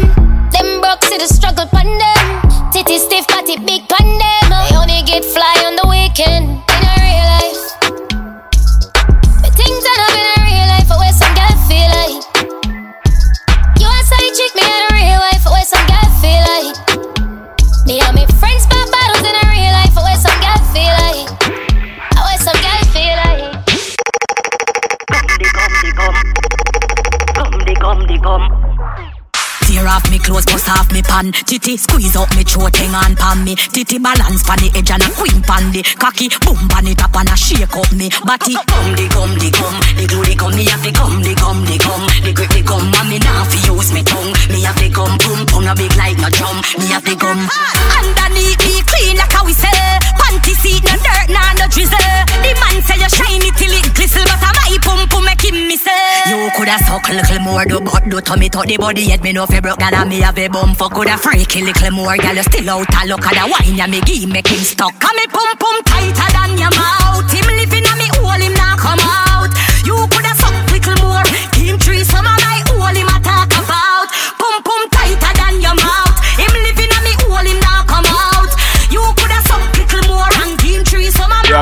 Them 0.54 0.80
broke, 0.80 1.04
see 1.06 1.18
the 1.18 1.28
struggle 1.28 1.66
pan 1.74 1.90
them. 2.04 2.26
Titty 2.72 3.00
stiff, 3.00 3.28
body 3.28 3.58
big 3.58 3.90
pan 3.90 4.08
them. 4.22 4.46
They 4.70 4.76
only 4.78 5.02
get 5.10 5.26
fly 5.26 5.56
on 5.66 5.74
the 5.76 5.88
weekend. 5.90 6.62
Gum. 28.18 29.15
Tear 29.76 29.92
off 29.92 30.10
me 30.10 30.20
clothes, 30.20 30.46
bust 30.46 30.72
off 30.72 30.88
me 30.94 31.02
pan. 31.02 31.34
Titty 31.44 31.76
squeeze 31.76 32.16
up 32.16 32.32
me 32.32 32.48
throat, 32.48 32.72
hang 32.80 32.96
on 32.96 33.12
pan 33.20 33.44
me. 33.44 33.60
Titty 33.60 34.00
balance 34.00 34.40
pan 34.48 34.56
the 34.64 34.72
edge 34.72 34.88
and 34.88 35.04
a 35.04 35.10
queen 35.12 35.44
pan 35.44 35.68
the 35.76 35.84
cocky. 36.00 36.32
Boom 36.48 36.64
pan 36.72 36.88
it 36.88 37.04
up 37.04 37.12
and 37.12 37.28
a 37.28 37.36
shake 37.36 37.76
up 37.76 37.92
me 37.92 38.08
body. 38.24 38.56
Gum 38.56 38.96
the 38.96 39.04
gum 39.12 39.36
the 39.36 39.52
gum, 39.52 39.76
the 40.00 40.08
glue 40.08 40.24
the 40.24 40.36
gum. 40.40 40.56
Me 40.56 40.64
have 40.72 40.80
the 40.80 40.96
gum 40.96 41.20
the 41.20 41.36
gum 41.36 41.60
the 41.68 41.76
gum, 41.76 42.04
the 42.24 42.32
grip 42.32 42.52
the 42.56 42.64
gum. 42.64 42.88
And 42.88 43.10
me 43.12 43.20
now 43.20 43.44
fi 43.52 43.60
use 43.68 43.92
me 43.92 44.00
tongue. 44.00 44.32
Me 44.48 44.64
have 44.64 44.80
the 44.80 44.88
gum 44.88 45.12
boom 45.20 45.44
boom 45.44 45.68
a 45.68 45.76
big 45.76 45.92
like 46.00 46.24
no 46.24 46.32
drum. 46.32 46.56
Me 46.80 46.88
have 46.96 47.04
the 47.04 47.20
gum. 47.20 47.36
Underneath 48.00 48.64
me 48.64 48.80
clean 48.80 49.20
like 49.20 49.36
a 49.36 49.44
whistle. 49.44 49.92
Panty 50.16 50.56
seat 50.56 50.88
no 50.88 50.96
dirt 51.04 51.28
nah 51.36 51.52
no 51.60 51.68
drizzle. 51.68 52.16
The 52.48 52.56
man 52.64 52.80
say 52.80 52.96
you 52.96 53.12
shiny 53.12 53.52
till 53.60 53.76
it 53.76 53.92
glisten, 53.92 54.24
but 54.24 54.40
I 54.40 54.56
my 54.56 54.80
pum 54.80 55.04
pum 55.12 55.28
make 55.28 55.44
him 55.44 55.68
miss. 55.68 55.84
You 56.32 56.48
coulda 56.56 56.80
suck 56.88 57.12
a 57.12 57.14
little 57.14 57.44
more, 57.44 57.68
do 57.68 57.84
but 57.84 58.08
do 58.08 58.24
tummy 58.24 58.48
to 58.56 58.64
the 58.64 58.80
body 58.80 59.12
head. 59.12 59.20
Me 59.20 59.36
know 59.36 59.46
fi 59.46 59.60
broke 59.66 59.82
and 59.82 60.10
me 60.10 60.22
have 60.22 60.38
a 60.38 60.48
bum 60.48 60.76
for 60.76 60.90
coulda 60.90 61.18
freaky 61.18 61.64
little 61.64 61.90
more. 61.90 62.16
Girl 62.18 62.36
you 62.36 62.44
still 62.44 62.70
out 62.70 62.86
a 63.02 63.08
look 63.08 63.26
at 63.26 63.34
the 63.34 63.46
wine 63.50 63.76
ya 63.76 63.88
me 63.88 64.00
give 64.02 64.30
make 64.30 64.48
him 64.48 64.60
stuck. 64.60 64.94
And 64.94 65.18
me 65.18 65.26
pum 65.26 65.58
pum 65.58 65.82
tighter 65.84 66.30
than 66.38 66.58
your 66.62 66.70
mouth. 66.70 67.32
Him 67.34 67.48
living 67.50 67.86
on 67.90 67.98
me 67.98 68.08
hole 68.14 68.42
him 68.46 68.54
now 68.54 68.78
come 68.78 69.00
out. 69.00 69.25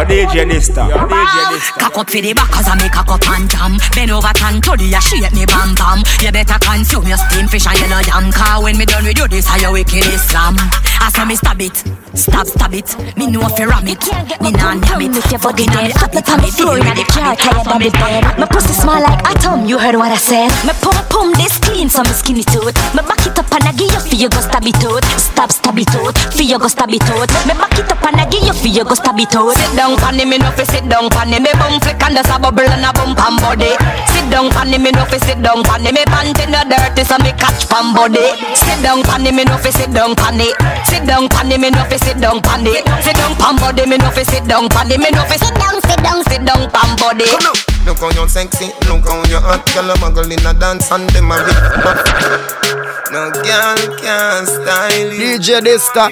Some 0.04 0.12
You're 0.12 0.28
DJ 0.28 0.52
Dysta. 0.52 0.90
You're 0.90 1.08
DJ 1.08 1.38
Dysta. 1.56 1.80
Cock 1.80 1.98
up 1.98 2.10
for 2.10 2.22
the 2.22 2.34
back 2.34 2.52
cause 2.52 2.68
I 2.68 2.76
make 2.76 2.92
a 2.92 3.04
cup 3.04 3.24
and 3.30 3.50
jam 3.50 3.78
Bend 3.96 4.12
over 4.12 4.34
tan 4.36 4.60
to 4.62 4.76
the 4.76 4.92
shape 5.00 5.32
me 5.32 5.46
bam 5.46 5.76
bam 5.76 6.04
You 6.20 6.32
better 6.32 6.60
consume 6.60 7.08
your 7.08 7.18
steam 7.18 7.48
fish 7.48 7.68
and 7.68 7.80
yellow 7.80 8.04
yam 8.04 8.32
Cause 8.32 8.64
when 8.64 8.78
me 8.78 8.86
done 8.86 9.06
with 9.06 9.18
you 9.18 9.28
this 9.28 9.48
how 9.48 9.58
you 9.58 9.72
wicked 9.72 10.04
Islam 10.04 10.56
I 11.04 11.10
saw 11.10 11.26
me 11.26 11.36
stab 11.36 11.60
it, 11.62 11.76
stab 12.16 12.48
stab 12.48 12.74
it 12.74 12.96
Me 13.18 13.28
know 13.28 13.48
fi 13.56 13.66
ram 13.66 13.88
it, 13.88 14.04
me 14.42 14.52
nah 14.52 14.76
nab 14.76 15.02
it 15.02 15.16
If 15.16 15.32
your 15.32 15.40
body 15.40 15.64
Fucking 15.68 15.92
dead, 15.92 16.04
up 16.04 16.12
the 16.12 16.22
tummy 16.22 16.52
floor 16.52 16.76
in 16.76 16.84
the 16.84 17.06
car, 17.08 17.36
tired 17.36 17.64
of 17.64 17.80
the 17.80 17.92
bed. 17.92 18.24
My 18.36 18.48
pussy 18.48 18.74
small 18.74 19.00
like 19.00 19.22
atom, 19.24 19.66
you 19.66 19.78
heard 19.80 19.96
what 19.96 20.12
I 20.12 20.20
said. 20.20 20.52
My 20.68 20.74
pum 20.84 20.98
pum 21.08 21.32
this 21.40 21.56
clean, 21.60 21.88
so 21.88 22.04
me 22.04 22.12
skinny 22.12 22.44
tooth. 22.44 22.76
Me 22.92 23.02
back 23.06 23.24
it 23.24 23.38
up 23.38 23.48
and 23.54 23.64
I 23.64 23.72
give 23.72 23.92
you 23.92 24.02
for 24.02 24.16
you 24.16 24.30
go 24.30 24.42
stab 24.42 24.66
it 24.66 24.76
out. 24.84 25.04
Stab 25.16 25.52
stab 25.52 25.78
it 25.78 25.94
out, 25.96 26.18
for 26.18 26.44
you 26.44 26.60
go 26.60 26.68
stab 26.68 26.92
it 26.92 27.04
out. 27.16 27.30
Me 27.48 27.54
back 27.56 27.78
it 27.80 27.92
up 27.92 28.04
and 28.04 28.20
I 28.20 28.26
give 28.28 28.44
you 28.44 28.52
for 28.52 28.68
you 28.68 28.84
go 28.84 28.96
stab 28.96 29.20
it 29.20 29.36
out. 29.36 29.56
Sit 29.56 29.72
down 29.78 29.93
panny 29.98 30.26
me 30.26 30.38
no 30.38 30.52
fi 30.52 30.64
sit 30.64 30.88
down 30.90 31.10
panny 31.10 31.40
Me 31.40 31.52
bum 31.60 31.80
flick 31.82 32.02
and 32.04 32.16
there's 32.16 32.30
a 32.30 32.40
bubble 32.40 32.64
and 32.64 32.86
a 32.86 32.92
bump 32.94 33.20
and 33.20 33.38
body 33.42 33.74
Sit 34.14 34.26
down 34.30 34.50
panny 34.52 34.78
me 34.78 34.92
no 34.92 35.06
fi 35.06 35.18
sit 35.18 35.42
down 35.42 35.64
panny 35.64 35.92
Me 35.92 36.04
panty 36.06 36.46
no 36.50 36.62
dirty 36.68 37.04
so 37.04 37.18
me 37.20 37.32
catch 37.36 37.68
pan 37.70 37.94
body 37.94 38.24
Sit 38.56 38.80
down 38.82 39.04
panny 39.04 39.32
me 39.32 39.44
no 39.44 39.58
fi 39.58 39.70
sit 39.72 39.92
down 39.94 40.16
panny 40.16 40.50
Sit 40.86 41.06
down 41.06 41.28
panny 41.30 41.58
me 41.58 41.70
no 41.70 41.84
fi 41.86 41.98
sit 41.98 42.20
down 42.20 42.42
panny 42.42 42.80
Sit 43.02 43.16
down 43.16 43.36
pan 43.36 43.56
body 43.58 43.86
me 43.86 43.98
no 43.98 44.10
fi 44.12 44.24
sit 44.24 44.46
down 44.48 44.70
panny 44.70 44.98
Me 44.98 45.10
no 45.12 45.24
fi 45.26 45.38
sit 45.38 45.56
down 45.56 45.82
sit 45.82 46.00
down 46.04 46.24
sit 46.26 46.46
down 46.46 46.70
pan 46.72 46.96
body 46.98 47.26
on. 47.34 47.73
Look 47.86 48.00
how 48.00 48.10
you 48.12 48.30
sexy, 48.30 48.68
look 48.88 49.04
how 49.08 49.24
you 49.26 49.40
hot. 49.40 49.66
Girl, 49.74 49.92
a 49.92 49.94
muggle 49.96 50.32
in 50.32 50.46
a 50.46 50.54
dance 50.54 50.92
and 50.92 51.10
them 51.10 51.32
a 51.32 51.38
rip 51.38 51.60
No 53.12 53.30
girl 53.32 53.98
can 53.98 54.46
style 54.46 55.14
you. 55.14 55.38
DJ 55.38 55.60
Dysta. 55.60 56.10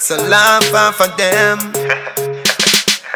So 0.00 0.16
laugh 0.28 0.72
off 0.72 1.00
of 1.00 1.16
them. 1.16 1.72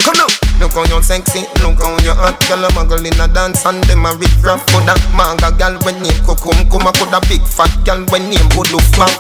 Come 0.03 0.15
now 0.17 0.38
Look 0.59 0.75
how 0.75 0.85
you 0.85 1.03
sexy, 1.03 1.47
look 1.63 1.79
how 1.79 1.95
you 2.03 2.15
hot. 2.15 2.35
Girl, 2.49 2.65
a 2.65 2.69
muggle 2.75 3.05
in 3.07 3.21
a 3.21 3.29
dance 3.33 3.65
and 3.65 3.83
them 3.85 4.07
a 4.07 4.15
rip 4.15 4.31
rap 4.43 4.59
Coulda 4.69 4.95
manga 5.15 5.55
girl 5.55 5.79
when 5.87 6.03
name 6.03 6.19
Kukum 6.27 6.67
Kuma 6.71 6.91
coulda 6.99 7.21
big 7.29 7.43
fat 7.47 7.71
girl 7.85 8.03
when 8.11 8.27
name 8.29 8.49
Bulu 8.51 8.81
Fat 8.97 9.15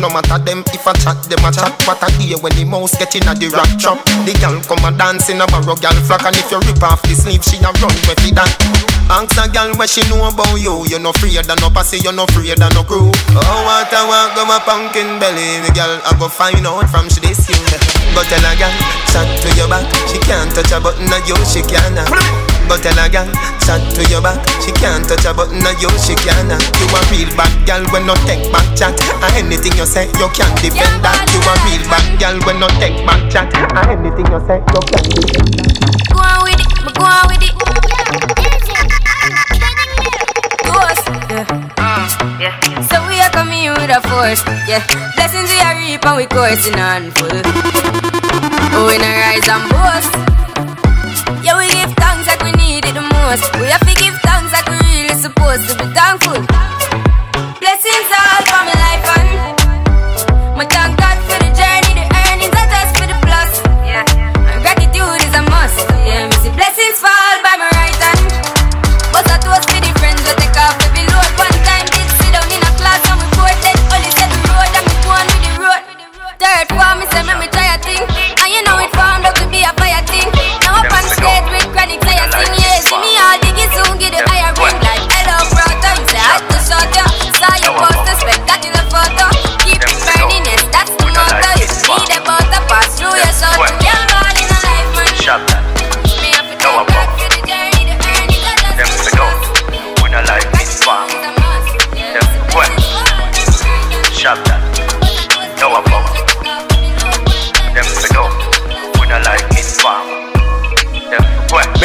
No 0.00 0.08
matter 0.08 0.38
them 0.42 0.64
if 0.72 0.86
I 0.88 0.92
chat, 0.98 1.22
them 1.28 1.44
a 1.44 1.52
chat. 1.52 1.70
What 1.86 2.02
I 2.02 2.10
hear 2.18 2.38
when 2.38 2.56
the 2.56 2.64
mouse 2.64 2.96
get 2.96 3.14
in 3.14 3.28
a 3.28 3.34
the 3.36 3.52
rap 3.54 3.70
trap. 3.78 4.02
The 4.26 4.34
girl 4.42 4.56
come 4.64 4.82
a 4.82 4.90
dance 4.96 5.28
in 5.28 5.38
a 5.38 5.46
barrow 5.46 5.76
girl 5.76 5.94
flock. 6.08 6.24
And 6.26 6.34
if 6.34 6.50
you 6.50 6.58
rip 6.58 6.82
off 6.82 7.02
the 7.06 7.14
sleeve, 7.14 7.44
she 7.44 7.60
a 7.62 7.70
run 7.78 7.94
with 8.08 8.18
it 8.26 8.34
that. 8.34 8.50
Ask 9.12 9.36
a 9.36 9.44
girl 9.50 9.74
what 9.76 9.92
she 9.92 10.02
know 10.08 10.24
about 10.24 10.56
you. 10.56 10.88
You 10.88 10.98
no 10.98 11.10
afraid 11.12 11.36
of 11.36 11.60
no 11.60 11.68
pussy, 11.68 12.00
you 12.00 12.16
no 12.16 12.24
afraid 12.24 12.56
of 12.56 12.72
no 12.72 12.82
crew. 12.82 13.12
Oh, 13.36 13.60
what 13.68 13.92
I 13.92 14.02
want 14.08 14.32
go 14.34 14.42
my 14.48 14.58
pumpkin 14.64 15.20
belly. 15.20 15.60
The 15.66 15.70
girl 15.76 16.00
I 16.02 16.16
go 16.16 16.32
find 16.32 16.64
out 16.64 16.88
from 16.88 17.12
she 17.12 17.20
this 17.20 17.44
you. 17.44 17.60
Go 18.16 18.24
tell 18.24 18.40
a 18.40 18.52
girl, 18.56 18.74
chat 19.12 19.28
to 19.44 19.48
your 19.52 19.68
back. 19.68 19.84
She 20.08 20.18
can't 20.24 20.48
touch 20.50 20.72
a 20.72 20.79
button 20.82 21.12
of 21.12 21.20
you, 21.28 21.36
she 21.44 21.60
can't 21.62 21.96
Go 22.68 22.78
tell 22.78 22.94
a 23.02 23.10
girl, 23.10 23.26
chat 23.66 23.82
to 23.98 24.02
your 24.06 24.22
back 24.22 24.38
She 24.62 24.70
can't 24.78 25.02
touch 25.02 25.26
a 25.26 25.34
button 25.34 25.58
of 25.58 25.74
you, 25.82 25.90
she 25.98 26.14
can't 26.22 26.50
You 26.78 26.86
a 26.86 27.00
real 27.10 27.30
bad 27.36 27.50
girl 27.66 27.82
when 27.90 28.06
no 28.06 28.14
take 28.24 28.46
back 28.54 28.66
chat 28.78 28.94
And 29.20 29.34
anything 29.34 29.74
you 29.74 29.86
say, 29.86 30.06
you 30.22 30.28
can't 30.30 30.54
defend 30.62 31.02
that 31.02 31.26
You 31.34 31.42
a 31.42 31.54
real 31.66 31.82
bad 31.90 32.06
girl 32.22 32.38
when 32.46 32.62
no 32.62 32.68
take 32.78 33.02
back 33.02 33.20
chat 33.26 33.50
And 33.52 33.98
anything 33.98 34.30
you 34.30 34.40
say, 34.46 34.62
you 34.62 34.80
can't 34.86 35.08
defend 35.10 35.42
that 35.42 35.50
Go 36.14 36.22
on 36.22 36.46
with 36.46 36.62
it, 36.62 36.70
go 36.94 37.04
on 37.04 37.26
with 37.26 37.42
it. 37.42 37.54
Ghost, 40.62 41.04
yeah. 42.38 42.54
So 42.86 43.02
we 43.06 43.18
are 43.18 43.30
coming 43.30 43.66
in 43.66 43.74
with 43.74 43.90
a 43.90 44.00
force, 44.06 44.42
yeah. 44.70 44.86
Blessings 45.16 45.50
we 45.50 45.58
are 45.58 45.74
reap 45.74 46.06
and 46.06 46.16
we 46.16 46.26
coursing 46.26 46.78
on 46.78 47.10
full. 47.10 47.42
Oh, 48.72 48.86
we 48.86 48.98
rise 48.98 49.48
and 49.48 49.66
boast. 49.70 50.29
We 53.30 53.36
have 53.68 53.86
to 53.86 53.94
give 53.94 54.18
thanks 54.26 54.52
like 54.52 54.66
we 54.66 54.76
really 54.90 55.14
supposed 55.14 55.68
to 55.68 55.74
be 55.78 55.84
thankful. 55.94 56.09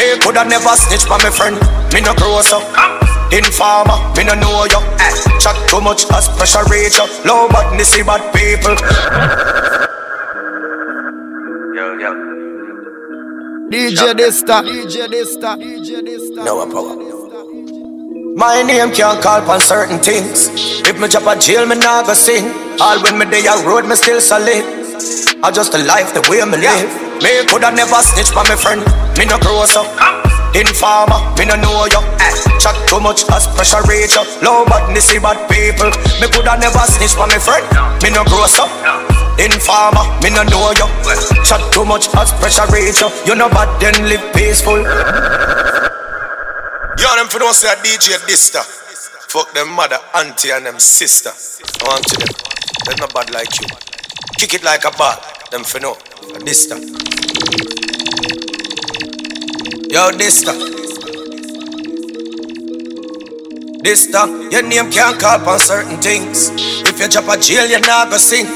To 0.05 0.21
coulda 0.21 0.45
never 0.45 0.75
snitch 0.75 1.09
by 1.09 1.17
my 1.23 1.31
friend. 1.31 1.57
Me 1.91 1.99
no 1.99 2.13
grow 2.13 2.37
up. 2.37 3.33
Informer, 3.33 3.97
me 4.15 4.23
no 4.23 4.35
know 4.35 4.65
you. 4.65 4.81
Chat 5.41 5.57
too 5.67 5.81
much 5.81 6.05
as 6.11 6.29
pressure 6.29 6.63
reach 6.69 6.97
you. 6.97 7.07
Low 7.25 7.49
badness, 7.49 7.89
see 7.89 8.03
bad 8.03 8.21
people. 8.29 8.77
Yo, 11.73 11.97
yo. 11.97 12.11
DJ 13.71 14.13
Dysta. 14.13 14.61
DJ 14.61 15.07
Dysta. 15.09 15.57
DJ 15.57 16.05
Dysta. 16.05 16.45
No 16.45 16.65
power. 16.69 16.95
My 18.35 18.61
name 18.61 18.93
can't 18.93 19.19
call 19.23 19.49
on 19.49 19.59
certain 19.59 19.97
things. 19.97 20.49
If 20.87 20.99
me 20.99 21.07
drop 21.07 21.25
a 21.25 21.39
jail, 21.39 21.65
me 21.65 21.75
nah 21.75 22.03
go 22.03 22.13
sing. 22.13 22.45
All 22.79 23.01
when 23.01 23.17
me 23.17 23.25
day 23.25 23.45
a 23.47 23.57
road, 23.65 23.87
me 23.87 23.95
still 23.95 24.21
solid. 24.21 24.63
I 25.41 25.51
just 25.51 25.73
a 25.73 25.79
life 25.79 26.13
the 26.13 26.21
way 26.29 26.45
me 26.45 26.57
live. 26.57 27.04
Me 27.23 27.45
coulda 27.47 27.71
never 27.71 28.01
snitch 28.01 28.33
by 28.33 28.43
my 28.47 28.55
friend. 28.55 28.81
Me 29.17 29.25
no 29.25 29.39
grow 29.39 29.63
up. 29.63 29.87
Informer, 30.55 31.19
me 31.35 31.45
no 31.45 31.55
know 31.59 31.85
you. 31.87 32.01
Chat 32.63 32.75
too 32.87 32.99
much 32.99 33.27
as 33.31 33.47
pressure 33.47 33.83
reach 33.87 34.15
up. 34.15 34.27
Low 34.41 34.65
badness, 34.65 35.11
see 35.11 35.19
bad 35.19 35.35
people. 35.51 35.91
Me 36.19 36.27
coulda 36.31 36.55
never 36.55 36.79
snitch 36.87 37.15
by 37.15 37.27
my 37.27 37.39
friend. 37.39 37.63
Me 38.03 38.09
no 38.11 38.23
grow 38.23 38.47
up. 38.47 38.71
Informer, 39.39 40.05
me 40.23 40.31
no 40.31 40.43
know 40.47 40.71
you. 40.75 40.87
Chat 41.43 41.59
too 41.71 41.83
much 41.83 42.07
as 42.15 42.31
pressure 42.39 42.67
reach 42.71 43.03
up. 43.03 43.11
You 43.27 43.35
know 43.35 43.49
bad 43.49 43.67
then 43.79 44.07
live 44.07 44.23
peaceful. 44.33 44.79
Yo, 46.95 47.07
them 47.19 47.27
for 47.27 47.39
don't 47.39 47.53
say 47.53 47.67
a 47.67 47.75
DJ 47.83 48.15
Dysta. 48.23 48.63
Fuck 49.27 49.53
them 49.53 49.71
mother, 49.75 49.99
auntie, 50.15 50.51
and 50.51 50.65
them 50.65 50.79
sister. 50.79 51.31
I 51.31 51.87
want 51.87 52.07
to 52.07 52.15
them. 52.17 52.31
They're 52.85 52.97
not 52.97 53.13
bad 53.13 53.31
like 53.31 53.59
you. 53.59 53.67
Kick 54.39 54.53
it 54.53 54.63
like 54.63 54.85
a 54.85 54.91
ball. 54.91 55.19
Them 55.51 55.63
for 55.63 55.79
no. 55.81 55.97
A 56.33 56.39
Dysta. 56.39 56.75
Yo, 59.91 60.11
Dysta. 60.11 60.53
Dysta, 63.83 64.51
your 64.51 64.63
name 64.63 64.91
can't 64.91 65.19
call 65.19 65.47
on 65.47 65.59
certain 65.59 65.97
things. 66.01 66.49
If 66.87 66.99
you 66.99 67.07
drop 67.07 67.29
a 67.29 67.39
jail, 67.39 67.69
you're 67.69 67.79
not 67.81 68.09
gonna 68.09 68.17
sing. 68.17 68.47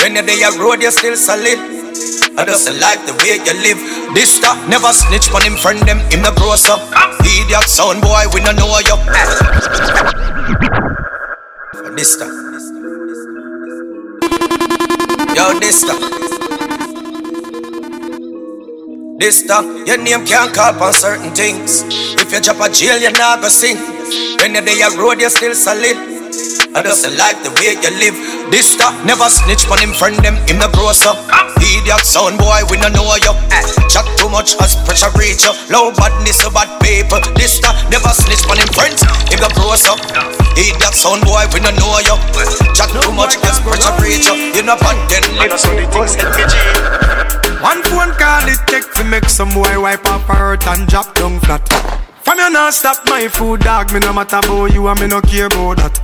When 0.00 0.14
you're 0.14 0.22
there, 0.22 0.52
road, 0.58 0.82
you're 0.82 0.90
still 0.90 1.16
solid. 1.16 1.58
I 2.36 2.44
just 2.44 2.68
like 2.80 3.06
the 3.06 3.14
way 3.24 3.40
you 3.40 3.54
live. 3.64 3.80
This 4.14 4.36
stuff 4.36 4.58
never 4.68 4.92
snitch 4.92 5.32
on 5.32 5.42
him 5.42 5.56
friend 5.56 5.80
them. 5.80 6.00
Him 6.10 6.20
no 6.20 6.32
gross 6.34 6.68
up. 6.68 6.80
Idiot 7.20 7.64
sound 7.64 8.02
boy, 8.02 8.24
we 8.34 8.40
no 8.42 8.52
know 8.52 8.78
you. 8.84 8.96
This 11.96 12.12
stuff. 12.12 12.28
Yo, 15.34 15.58
this 15.58 15.80
stuff. 15.80 16.15
This 19.16 19.40
stuff. 19.40 19.64
Your 19.88 19.96
name 19.96 20.28
can't 20.28 20.52
call 20.52 20.76
on 20.76 20.92
certain 20.92 21.32
things. 21.32 21.88
If 22.20 22.28
you 22.28 22.40
drop 22.40 22.60
a 22.60 22.68
jail, 22.68 23.00
you're 23.00 23.16
not 23.16 23.40
gonna 23.40 23.48
sing. 23.48 23.80
When 24.44 24.52
you're 24.52 24.60
there, 24.60 24.92
road, 24.92 25.24
you're 25.24 25.32
still 25.32 25.56
solid. 25.56 25.96
I 26.76 26.84
just 26.84 27.08
like 27.16 27.40
the 27.40 27.48
way 27.56 27.80
you 27.80 27.92
live. 27.96 28.12
This 28.52 28.76
stuff 28.76 28.92
never 29.08 29.24
snitch 29.32 29.64
on 29.72 29.80
him 29.80 29.96
friend 29.96 30.20
them. 30.20 30.36
Him 30.44 30.60
no 30.60 30.68
gross 30.68 31.00
up. 31.08 31.16
Idiot 31.64 32.04
sound 32.04 32.36
boy, 32.36 32.60
we 32.68 32.76
no 32.76 32.92
know 32.92 33.08
you. 33.16 33.32
Eh, 33.56 33.64
chat 33.88 34.04
too 34.20 34.28
much 34.28 34.52
as 34.60 34.76
pressure 34.84 35.08
reach 35.16 35.48
you. 35.48 35.56
Low 35.72 35.96
badness, 35.96 36.44
so 36.44 36.52
bad 36.52 36.68
people. 36.84 37.24
This 37.40 37.56
stuff 37.56 37.72
never 37.88 38.12
snitch 38.12 38.44
on 38.52 38.60
him 38.60 38.68
friends. 38.76 39.00
Him 39.32 39.40
no 39.40 39.48
gross 39.56 39.88
up. 39.88 39.96
Idiot 40.60 40.92
sound 40.92 41.24
boy, 41.24 41.48
we 41.56 41.64
no 41.64 41.72
know 41.72 42.04
you. 42.04 42.20
Chat 42.76 42.92
too 42.92 43.16
much 43.16 43.40
as 43.48 43.64
pressure 43.64 43.96
reach 43.96 44.28
you. 44.28 44.52
You 44.52 44.60
know 44.60 44.76
bad 44.76 45.00
then 45.08 45.24
live. 45.40 45.56
So 45.56 45.72
the 45.72 45.88
things 45.88 46.20
One 47.62 47.82
phone 47.84 48.12
call 48.18 48.48
it 48.48 48.60
take 48.66 48.92
to 48.94 49.04
make 49.04 49.28
some 49.28 49.50
boy 49.50 49.80
wipe 49.80 50.04
up 50.06 50.22
hurt 50.22 50.66
and 50.66 50.86
drop 50.88 51.14
down 51.14 51.40
flat. 51.40 51.66
From 52.22 52.38
you 52.38 52.50
not 52.50 52.74
stop 52.74 52.98
my 53.06 53.28
food, 53.28 53.60
dog. 53.60 53.92
Me 53.92 54.00
no 54.00 54.12
matter 54.12 54.38
about 54.38 54.72
you 54.72 54.86
and 54.88 55.00
me 55.00 55.06
no 55.06 55.20
care 55.20 55.46
about 55.46 55.76
that. 55.78 55.94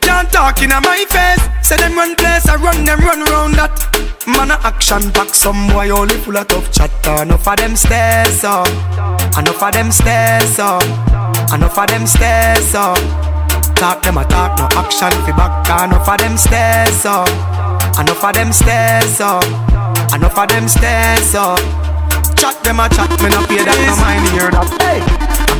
Can't 0.00 0.30
talk 0.30 0.60
in 0.62 0.70
my 0.70 1.04
face. 1.08 1.42
Say 1.66 1.76
them 1.76 1.94
run 1.94 2.16
place, 2.16 2.48
I 2.48 2.56
run 2.56 2.84
them 2.84 2.98
run 3.00 3.22
round 3.30 3.54
that. 3.54 3.78
Man 4.26 4.50
a 4.50 4.58
action 4.66 5.10
back, 5.12 5.34
some 5.34 5.68
boy 5.68 5.90
only 5.90 6.16
full 6.16 6.36
of 6.36 6.48
tough 6.48 6.70
chatter. 6.72 7.22
Enough 7.22 7.46
of 7.46 7.56
them 7.56 7.76
stairs 7.76 8.44
up, 8.44 8.68
enough 9.38 9.62
of 9.62 9.72
them 9.72 9.90
stairs 9.90 10.58
up, 10.58 10.82
enough 11.54 11.78
of 11.78 11.86
them 11.88 12.06
stairs 12.06 12.74
up. 12.74 12.98
Talk 13.76 14.02
them 14.02 14.18
a 14.18 14.24
talk, 14.24 14.58
no 14.58 14.66
action 14.76 15.10
fi 15.24 15.32
back. 15.32 15.64
Enough 15.88 16.08
of 16.08 16.18
them 16.18 16.36
stairs 16.36 17.06
up, 17.06 17.28
enough 17.98 18.24
of 18.24 18.34
them 18.34 18.52
stairs 18.52 19.20
up, 19.20 19.44
enough 20.14 20.38
of 20.38 20.48
them 20.48 20.68
stairs 20.68 21.34
up. 21.34 21.58
Chat 22.36 22.56
them 22.64 22.80
a 22.80 22.88
chat, 22.88 23.10
me 23.22 23.28
no 23.28 23.44
pay 23.46 23.62
that, 23.62 23.78
no 23.86 23.94
mind 24.00 24.26
hear 24.32 24.50
that. 24.50 24.66
Hey. 24.80 25.00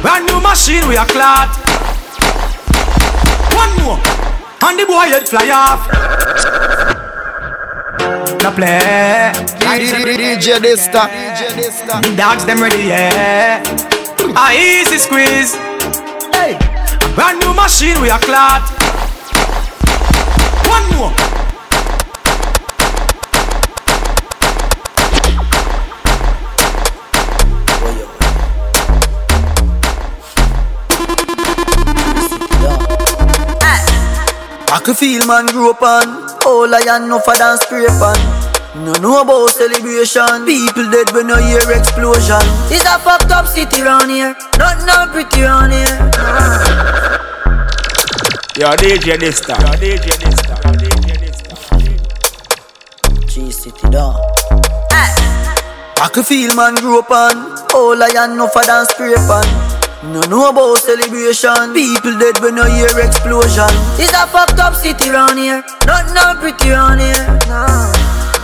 Brand 0.02 0.26
new 0.26 0.40
machine, 0.40 0.86
we 0.88 0.96
a 0.96 1.04
clot. 1.04 1.50
One 3.54 3.72
more, 3.84 4.00
and 4.64 4.78
the 4.78 4.86
boy 4.86 5.06
head 5.12 5.28
fly 5.28 5.50
off. 5.50 5.86
No 8.42 8.50
play. 8.52 9.32
DJ 9.60 10.58
Dysta. 10.58 11.06
The 12.02 12.16
dogs 12.16 12.44
them 12.44 12.62
ready, 12.62 12.84
yeah. 12.84 13.62
A 14.34 14.56
easy 14.56 14.98
squeeze. 14.98 15.54
Hey. 16.34 16.56
Brand 17.14 17.38
new 17.40 17.52
machine, 17.52 18.00
we 18.00 18.08
a 18.08 18.18
clot. 18.18 18.62
One 20.66 20.96
more. 20.96 21.29
I 34.72 34.78
can 34.78 34.94
feel 34.94 35.26
man 35.26 35.46
grow 35.46 35.70
up 35.70 35.83
on. 35.83 36.30
All 36.46 36.72
I 36.72 36.78
am 36.87 37.09
no 37.09 37.18
for 37.18 37.35
dance 37.35 37.61
scrape 37.62 37.90
on. 37.90 38.14
No 38.85 38.94
know 39.02 39.20
about 39.20 39.50
celebration. 39.50 40.46
People 40.46 40.88
dead 40.92 41.11
when 41.11 41.26
no 41.26 41.37
hear 41.42 41.59
explosion. 41.74 42.38
It's 42.70 42.87
a 42.87 42.98
fucked 43.02 43.33
up 43.33 43.46
city 43.48 43.83
round 43.83 44.09
here. 44.11 44.37
Not 44.59 44.78
no 44.87 45.11
pretty 45.11 45.42
round 45.42 45.72
here. 45.72 45.98
Yo, 48.62 48.70
DJ 48.78 49.18
Dysta. 49.18 49.59
Yo, 49.59 49.74
DJ 49.74 50.14
Dysta. 50.22 50.54
Yo, 50.62 50.70
DJ 50.78 51.18
Dysta. 51.18 51.54
G 53.26 53.50
City 53.50 53.90
dog. 53.90 54.14
I 56.02 56.09
can 56.14 56.22
feel 56.22 56.54
man 56.54 56.76
grow 56.76 57.00
up 57.00 57.11
on. 57.11 57.59
All 57.74 58.00
I 58.00 58.14
am 58.16 58.37
no 58.37 58.46
for 58.46 58.62
dance 58.62 58.90
scrape 58.90 59.18
on 59.18 59.69
no 60.04 60.20
know 60.32 60.48
about 60.48 60.78
celebration. 60.78 61.74
People 61.74 62.16
dead 62.18 62.40
when 62.40 62.54
no 62.54 62.64
hear 62.64 62.88
explosion. 62.98 63.68
It's 64.00 64.12
a 64.16 64.26
fucked 64.26 64.58
up 64.58 64.74
city 64.74 65.10
round 65.10 65.38
here. 65.38 65.62
Not 65.84 66.08
no 66.16 66.40
pretty 66.40 66.70
round 66.70 67.00
here. 67.00 67.38
No. 67.46 67.92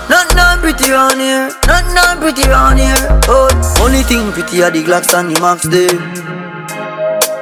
Not 0.09 0.29
no 0.37 0.61
pretty 0.61 0.93
round 0.93 1.21
here. 1.21 1.51
Not 1.67 1.85
no 1.97 2.21
pretty 2.21 2.49
round 2.49 2.79
here. 2.79 3.09
Oh, 3.29 3.49
only 3.81 4.03
thing 4.03 4.31
pretty 4.33 4.63
are 4.63 4.71
the 4.71 4.83
Glocks 4.85 5.17
and 5.19 5.35
the 5.35 5.41
Max 5.41 5.63
them 5.63 5.97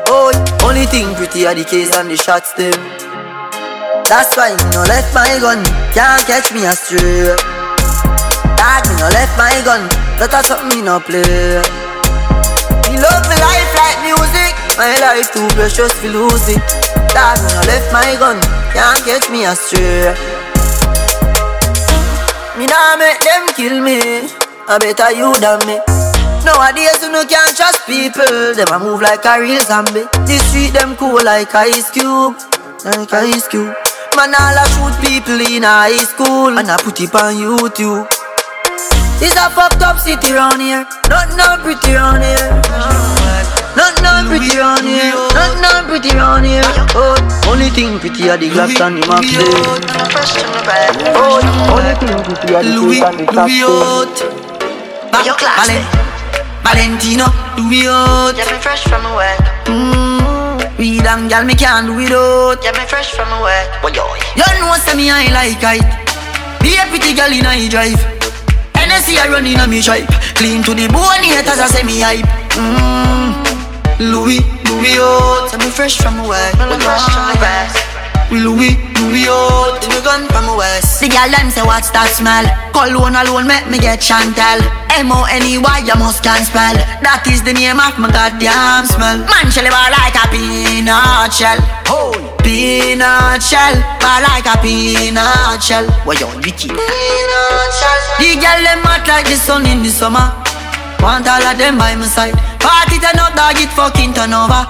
Oh, 0.07 0.33
only 0.65 0.87
thing 0.87 1.15
pretty 1.15 1.47
are 1.47 1.55
the 1.55 1.65
case 1.65 1.95
and 1.97 2.11
the 2.11 2.17
shots 2.17 2.53
them 2.55 2.73
That's 4.09 4.37
why 4.37 4.55
me 4.57 4.65
no 4.73 4.83
left 4.89 5.13
my 5.13 5.39
gun. 5.41 5.65
Can't 5.93 6.25
catch 6.25 6.53
me 6.55 6.65
astray. 6.65 7.37
Dad, 8.57 8.89
me 8.89 8.95
no 8.97 9.09
left 9.13 9.37
my 9.37 9.61
gun. 9.65 9.89
That's 10.19 10.49
something 10.49 10.69
me 10.69 10.83
no 10.83 11.01
play 11.01 11.84
My 14.77 14.91
life 14.99 15.31
too 15.33 15.47
precious 15.55 15.95
to 16.03 16.09
lose 16.11 16.49
it. 16.49 16.59
When 17.15 17.23
I 17.23 17.63
left 17.71 17.93
my 17.95 18.11
gun. 18.19 18.43
Can't 18.75 18.99
catch 19.07 19.31
me 19.31 19.47
astray. 19.47 20.11
Me 22.59 22.67
nah 22.67 22.97
make 22.99 23.23
them 23.23 23.47
kill 23.55 23.79
me. 23.79 24.27
I 24.67 24.79
better 24.83 25.15
you 25.15 25.31
than 25.39 25.63
me. 25.71 25.79
Nowadays 26.43 26.99
you 27.03 27.13
no 27.15 27.23
can't 27.23 27.55
trust 27.57 27.87
people. 27.87 28.55
Them 28.59 28.67
a 28.75 28.79
move 28.83 29.01
like 29.01 29.25
a 29.25 29.41
real 29.41 29.63
zombie. 29.63 30.11
The 30.27 30.43
street 30.51 30.75
them 30.75 30.97
cool 30.97 31.23
like 31.23 31.55
ice 31.55 31.91
cube. 31.95 32.35
Like 32.85 33.13
ice 33.15 33.47
cube. 33.47 33.75
Man 34.17 34.35
all 34.35 34.59
a 34.59 34.65
shoot 34.75 34.95
people 35.07 35.39
in 35.55 35.63
high 35.63 36.03
school. 36.03 36.59
And 36.59 36.69
I 36.69 36.83
put 36.83 37.01
it 37.01 37.15
on 37.15 37.39
YouTube. 37.39 38.11
It's 39.23 39.39
a 39.39 39.49
fucked 39.55 39.83
up 39.83 40.01
city 40.01 40.33
round 40.33 40.61
here. 40.61 40.85
Not 41.07 41.31
no 41.39 41.63
pretty 41.63 41.95
round 41.95 42.25
here. 42.25 43.14
Not 43.77 43.99
no 44.03 44.29
pretty 44.29 44.57
round 44.57 44.87
here. 44.87 45.15
Not 45.35 45.59
no 45.59 45.73
pretty 45.89 46.15
round 46.17 46.47
here. 46.47 46.63
Oh, 46.95 47.19
only 47.51 47.71
thing 47.71 47.99
pretty 47.99 48.31
are 48.31 48.39
the 48.39 48.49
Glocks 48.49 48.81
and 48.81 49.03
the 49.03 49.07
Max. 49.11 49.27
Oh, 51.15 51.43
only 51.75 51.95
thing 51.99 52.15
pretty 52.23 52.55
are 52.55 52.63
the 52.63 52.71
Louis, 52.71 53.03
and 53.03 53.19
the 53.19 53.27
Claps 53.27 53.51
Valen, 55.59 55.85
Valentino, 56.63 57.27
Louis 57.59 57.87
out. 57.87 58.37
Yeah, 58.37 58.47
me 58.51 58.59
fresh 58.63 58.85
from 58.85 59.05
work. 59.15 59.39
Mmm, 59.67 60.79
weed 60.79 61.07
and 61.07 61.29
gal 61.29 61.45
me 61.45 61.55
can't 61.55 61.87
do 61.87 61.95
without. 61.95 62.63
Yeah, 62.63 62.73
me 62.73 62.87
fresh 62.87 63.11
from 63.11 63.31
work. 63.41 63.83
Well, 63.83 63.95
yo. 63.95 64.07
You 64.39 64.47
know 64.61 64.75
say 64.79 64.95
me 64.95 65.11
I 65.11 65.31
like 65.35 65.63
it. 65.63 65.85
Be 66.63 66.79
a 66.79 66.87
pretty 66.87 67.15
gal 67.15 67.33
in 67.33 67.47
I 67.47 67.69
drive. 67.69 68.15
Hennessy 68.75 69.19
I 69.19 69.29
run 69.29 69.47
in 69.47 69.59
a 69.59 69.67
me 69.67 69.81
tripe 69.81 70.09
Clean 70.37 70.63
to 70.63 70.75
the 70.75 70.89
bone 70.89 71.25
haters 71.25 71.59
I 71.59 71.67
say 71.69 71.83
me 71.85 72.01
hype 72.01 72.27
mm. 72.53 73.44
Louis, 73.99 74.41
Louis 74.67 74.99
out 74.99 75.49
So 75.51 75.59
me 75.59 75.71
fresh 75.71 75.99
from 75.99 76.19
work 76.27 76.55
Me 76.59 76.77
fresh 76.83 77.07
from 77.13 77.31
the 77.31 77.39
rest 77.41 77.79
We 78.31 78.41
Louis, 78.41 78.75
Louis 78.99 79.29
out. 79.29 79.79
Oh, 79.79 79.89
the 79.95 80.01
gun 80.03 80.27
from 80.33 80.47
my 80.47 80.57
west. 80.57 80.99
The 81.01 81.09
girl 81.09 81.31
them 81.31 81.51
say 81.53 81.63
what's 81.63 81.91
that 81.93 82.11
smell? 82.11 82.43
Cologne 82.75 83.15
alone 83.15 83.47
make 83.47 83.69
me 83.71 83.79
get 83.79 84.01
Chantel. 84.01 84.65
M 84.97 85.13
O 85.13 85.23
N 85.31 85.45
E 85.45 85.59
Y 85.59 85.79
you 85.87 85.95
must 85.95 86.25
can 86.25 86.43
spell. 86.43 86.75
That 87.05 87.23
is 87.31 87.45
the 87.45 87.53
name 87.53 87.79
of 87.79 87.95
my 88.01 88.11
goddamn 88.11 88.89
smell. 88.89 89.23
Man 89.29 89.47
shell 89.53 89.69
bar 89.71 89.91
like 89.93 90.17
a 90.19 90.25
peanut 90.33 91.31
shell. 91.31 91.61
Oh, 91.93 92.17
peanut 92.43 93.39
shell, 93.45 93.77
bar 94.01 94.25
like 94.25 94.49
a 94.49 94.57
peanut 94.59 95.61
shell. 95.63 95.87
What 96.03 96.19
you 96.19 96.31
wicked? 96.43 96.73
Peanut 96.75 97.71
shell. 97.77 98.01
The 98.19 98.31
girl 98.41 98.61
them 98.67 98.81
hot 98.83 99.07
like 99.07 99.29
the 99.29 99.37
sun 99.39 99.67
in 99.69 99.85
the 99.85 99.93
summer. 99.93 100.33
Want 101.05 101.29
all 101.29 101.45
of 101.45 101.59
them 101.61 101.77
by 101.77 101.93
my 102.01 102.09
side. 102.09 102.33
Party 102.65 102.97
turn 102.97 103.21
up, 103.21 103.37
dog 103.37 103.61
it 103.61 103.69
fucking 103.77 104.17
turn 104.17 104.33
over. 104.33 104.65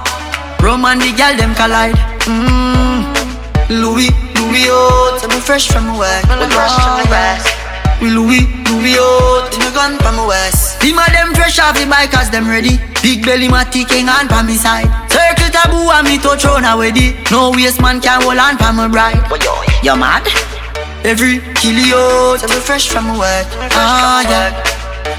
Rum 0.59 0.83
and 0.83 0.99
the 0.99 1.14
girl 1.14 1.31
them 1.38 1.55
collide. 1.55 1.94
Mmm. 2.27 3.07
Louis, 3.70 4.11
Louis 4.35 4.66
out. 4.66 5.23
So 5.23 5.31
me 5.31 5.38
fresh 5.38 5.70
from 5.70 5.87
my 5.87 5.94
work. 5.94 6.27
Me 6.27 6.51
fresh 6.51 6.75
from 6.75 6.99
the 6.99 7.07
west. 7.07 7.47
We 8.03 8.11
Louis, 8.11 8.51
Louis 8.66 8.99
out. 8.99 9.55
Me 9.62 9.70
gun 9.70 9.94
from 10.03 10.16
my 10.18 10.27
west. 10.27 10.83
Him 10.83 10.99
a 10.99 11.07
them 11.14 11.38
fresh 11.38 11.61
off 11.62 11.79
the 11.79 11.87
bike 11.87 12.11
cause 12.11 12.31
them 12.35 12.51
ready. 12.51 12.83
Big 13.01 13.25
belly 13.25 13.47
matty 13.47 13.85
king 13.85 14.11
on 14.11 14.27
pa 14.27 14.42
me 14.42 14.59
side. 14.59 14.90
Circle 15.07 15.55
taboo 15.55 15.87
and 15.94 16.03
me 16.03 16.18
touch 16.18 16.44
on 16.51 16.64
already. 16.64 17.14
No 17.31 17.55
waste 17.55 17.81
man 17.81 18.01
can 18.01 18.20
hold 18.27 18.42
on 18.42 18.59
pa 18.59 18.75
my 18.75 18.90
bride. 18.90 19.23
You 19.87 19.94
mad? 19.94 20.27
Every 21.07 21.38
kill 21.55 21.79
you 21.79 21.94
out. 21.94 22.42
Me 22.42 22.59
fresh 22.59 22.90
from 22.90 23.07
my 23.07 23.18
work. 23.23 23.47
Ah 23.79 24.27
yeah. 24.27 24.73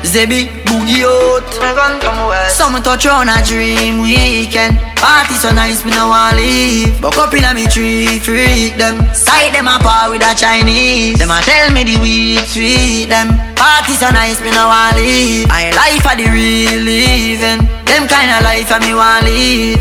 Zebi, 0.06 0.48
boogie 0.66 1.04
out 1.04 2.52
Some 2.52 2.82
touch 2.84 3.08
on 3.08 3.28
a 3.28 3.42
dream 3.44 4.02
weekend. 4.02 4.78
Party 4.96 5.34
so 5.34 5.52
nice, 5.52 5.84
me 5.84 5.92
no 5.92 6.10
want 6.10 6.38
leave. 6.38 7.02
Buck 7.02 7.18
up 7.18 7.34
inna 7.34 7.54
me 7.54 7.66
tree, 7.68 8.20
freak 8.20 8.78
them. 8.78 9.02
Sight 9.14 9.54
them 9.54 9.68
apart 9.68 10.12
with 10.12 10.22
a 10.22 10.34
Chinese. 10.36 11.18
Them 11.18 11.32
a 11.32 11.42
tell 11.42 11.72
me 11.72 11.84
the 11.84 11.98
weed 12.02 12.46
sweet 12.46 13.06
them. 13.10 13.34
Party 13.56 13.94
so 13.94 14.10
nice, 14.12 14.40
me 14.42 14.52
no 14.52 14.68
want 14.68 14.96
leave. 14.96 15.48
I 15.50 15.72
life 15.74 16.06
a 16.06 16.14
the 16.16 16.30
real 16.30 16.82
living. 16.86 17.66
Them 17.86 18.08
kind 18.08 18.30
of 18.30 18.44
life 18.46 18.72
a 18.72 18.80
me 18.80 18.94
want 18.94 19.26
live. 19.26 19.80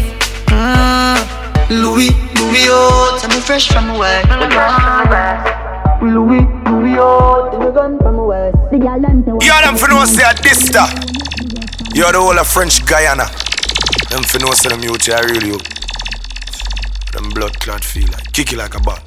Mm. 0.48 1.34
Louis, 1.70 2.10
Louis 2.36 2.68
out 2.68 3.18
So 3.20 3.28
me 3.28 3.40
fresh 3.40 3.68
from 3.72 3.88
the 3.88 3.98
west 3.98 4.28
Louis, 6.02 6.46
Louis 6.94 7.00
out 7.00 7.50
The 7.52 7.70
gun 7.70 7.98
from 7.98 8.26
west 8.26 8.56
The 8.70 8.78
girl 8.78 9.00
them 9.00 9.24
say 9.24 9.46
You 9.46 9.60
them 9.62 9.76
for 9.76 10.06
say 10.06 10.22
a 10.22 10.34
Dysta. 10.34 10.84
You're 11.94 12.12
the 12.12 12.20
whole 12.20 12.38
of 12.38 12.46
French 12.46 12.84
Guiana. 12.86 13.26
Them 14.10 14.22
for 14.22 14.38
know 14.38 14.52
say 14.52 14.68
them 14.68 14.82
youth 14.82 15.08
are 15.08 15.26
really 15.26 15.52
up. 15.52 15.62
Them 17.12 17.30
blood 17.30 17.58
clot 17.60 17.84
feel 17.84 18.08
like 18.12 18.32
kick 18.32 18.52
it 18.52 18.58
like 18.58 18.74
a 18.74 18.80
ball. 18.80 18.98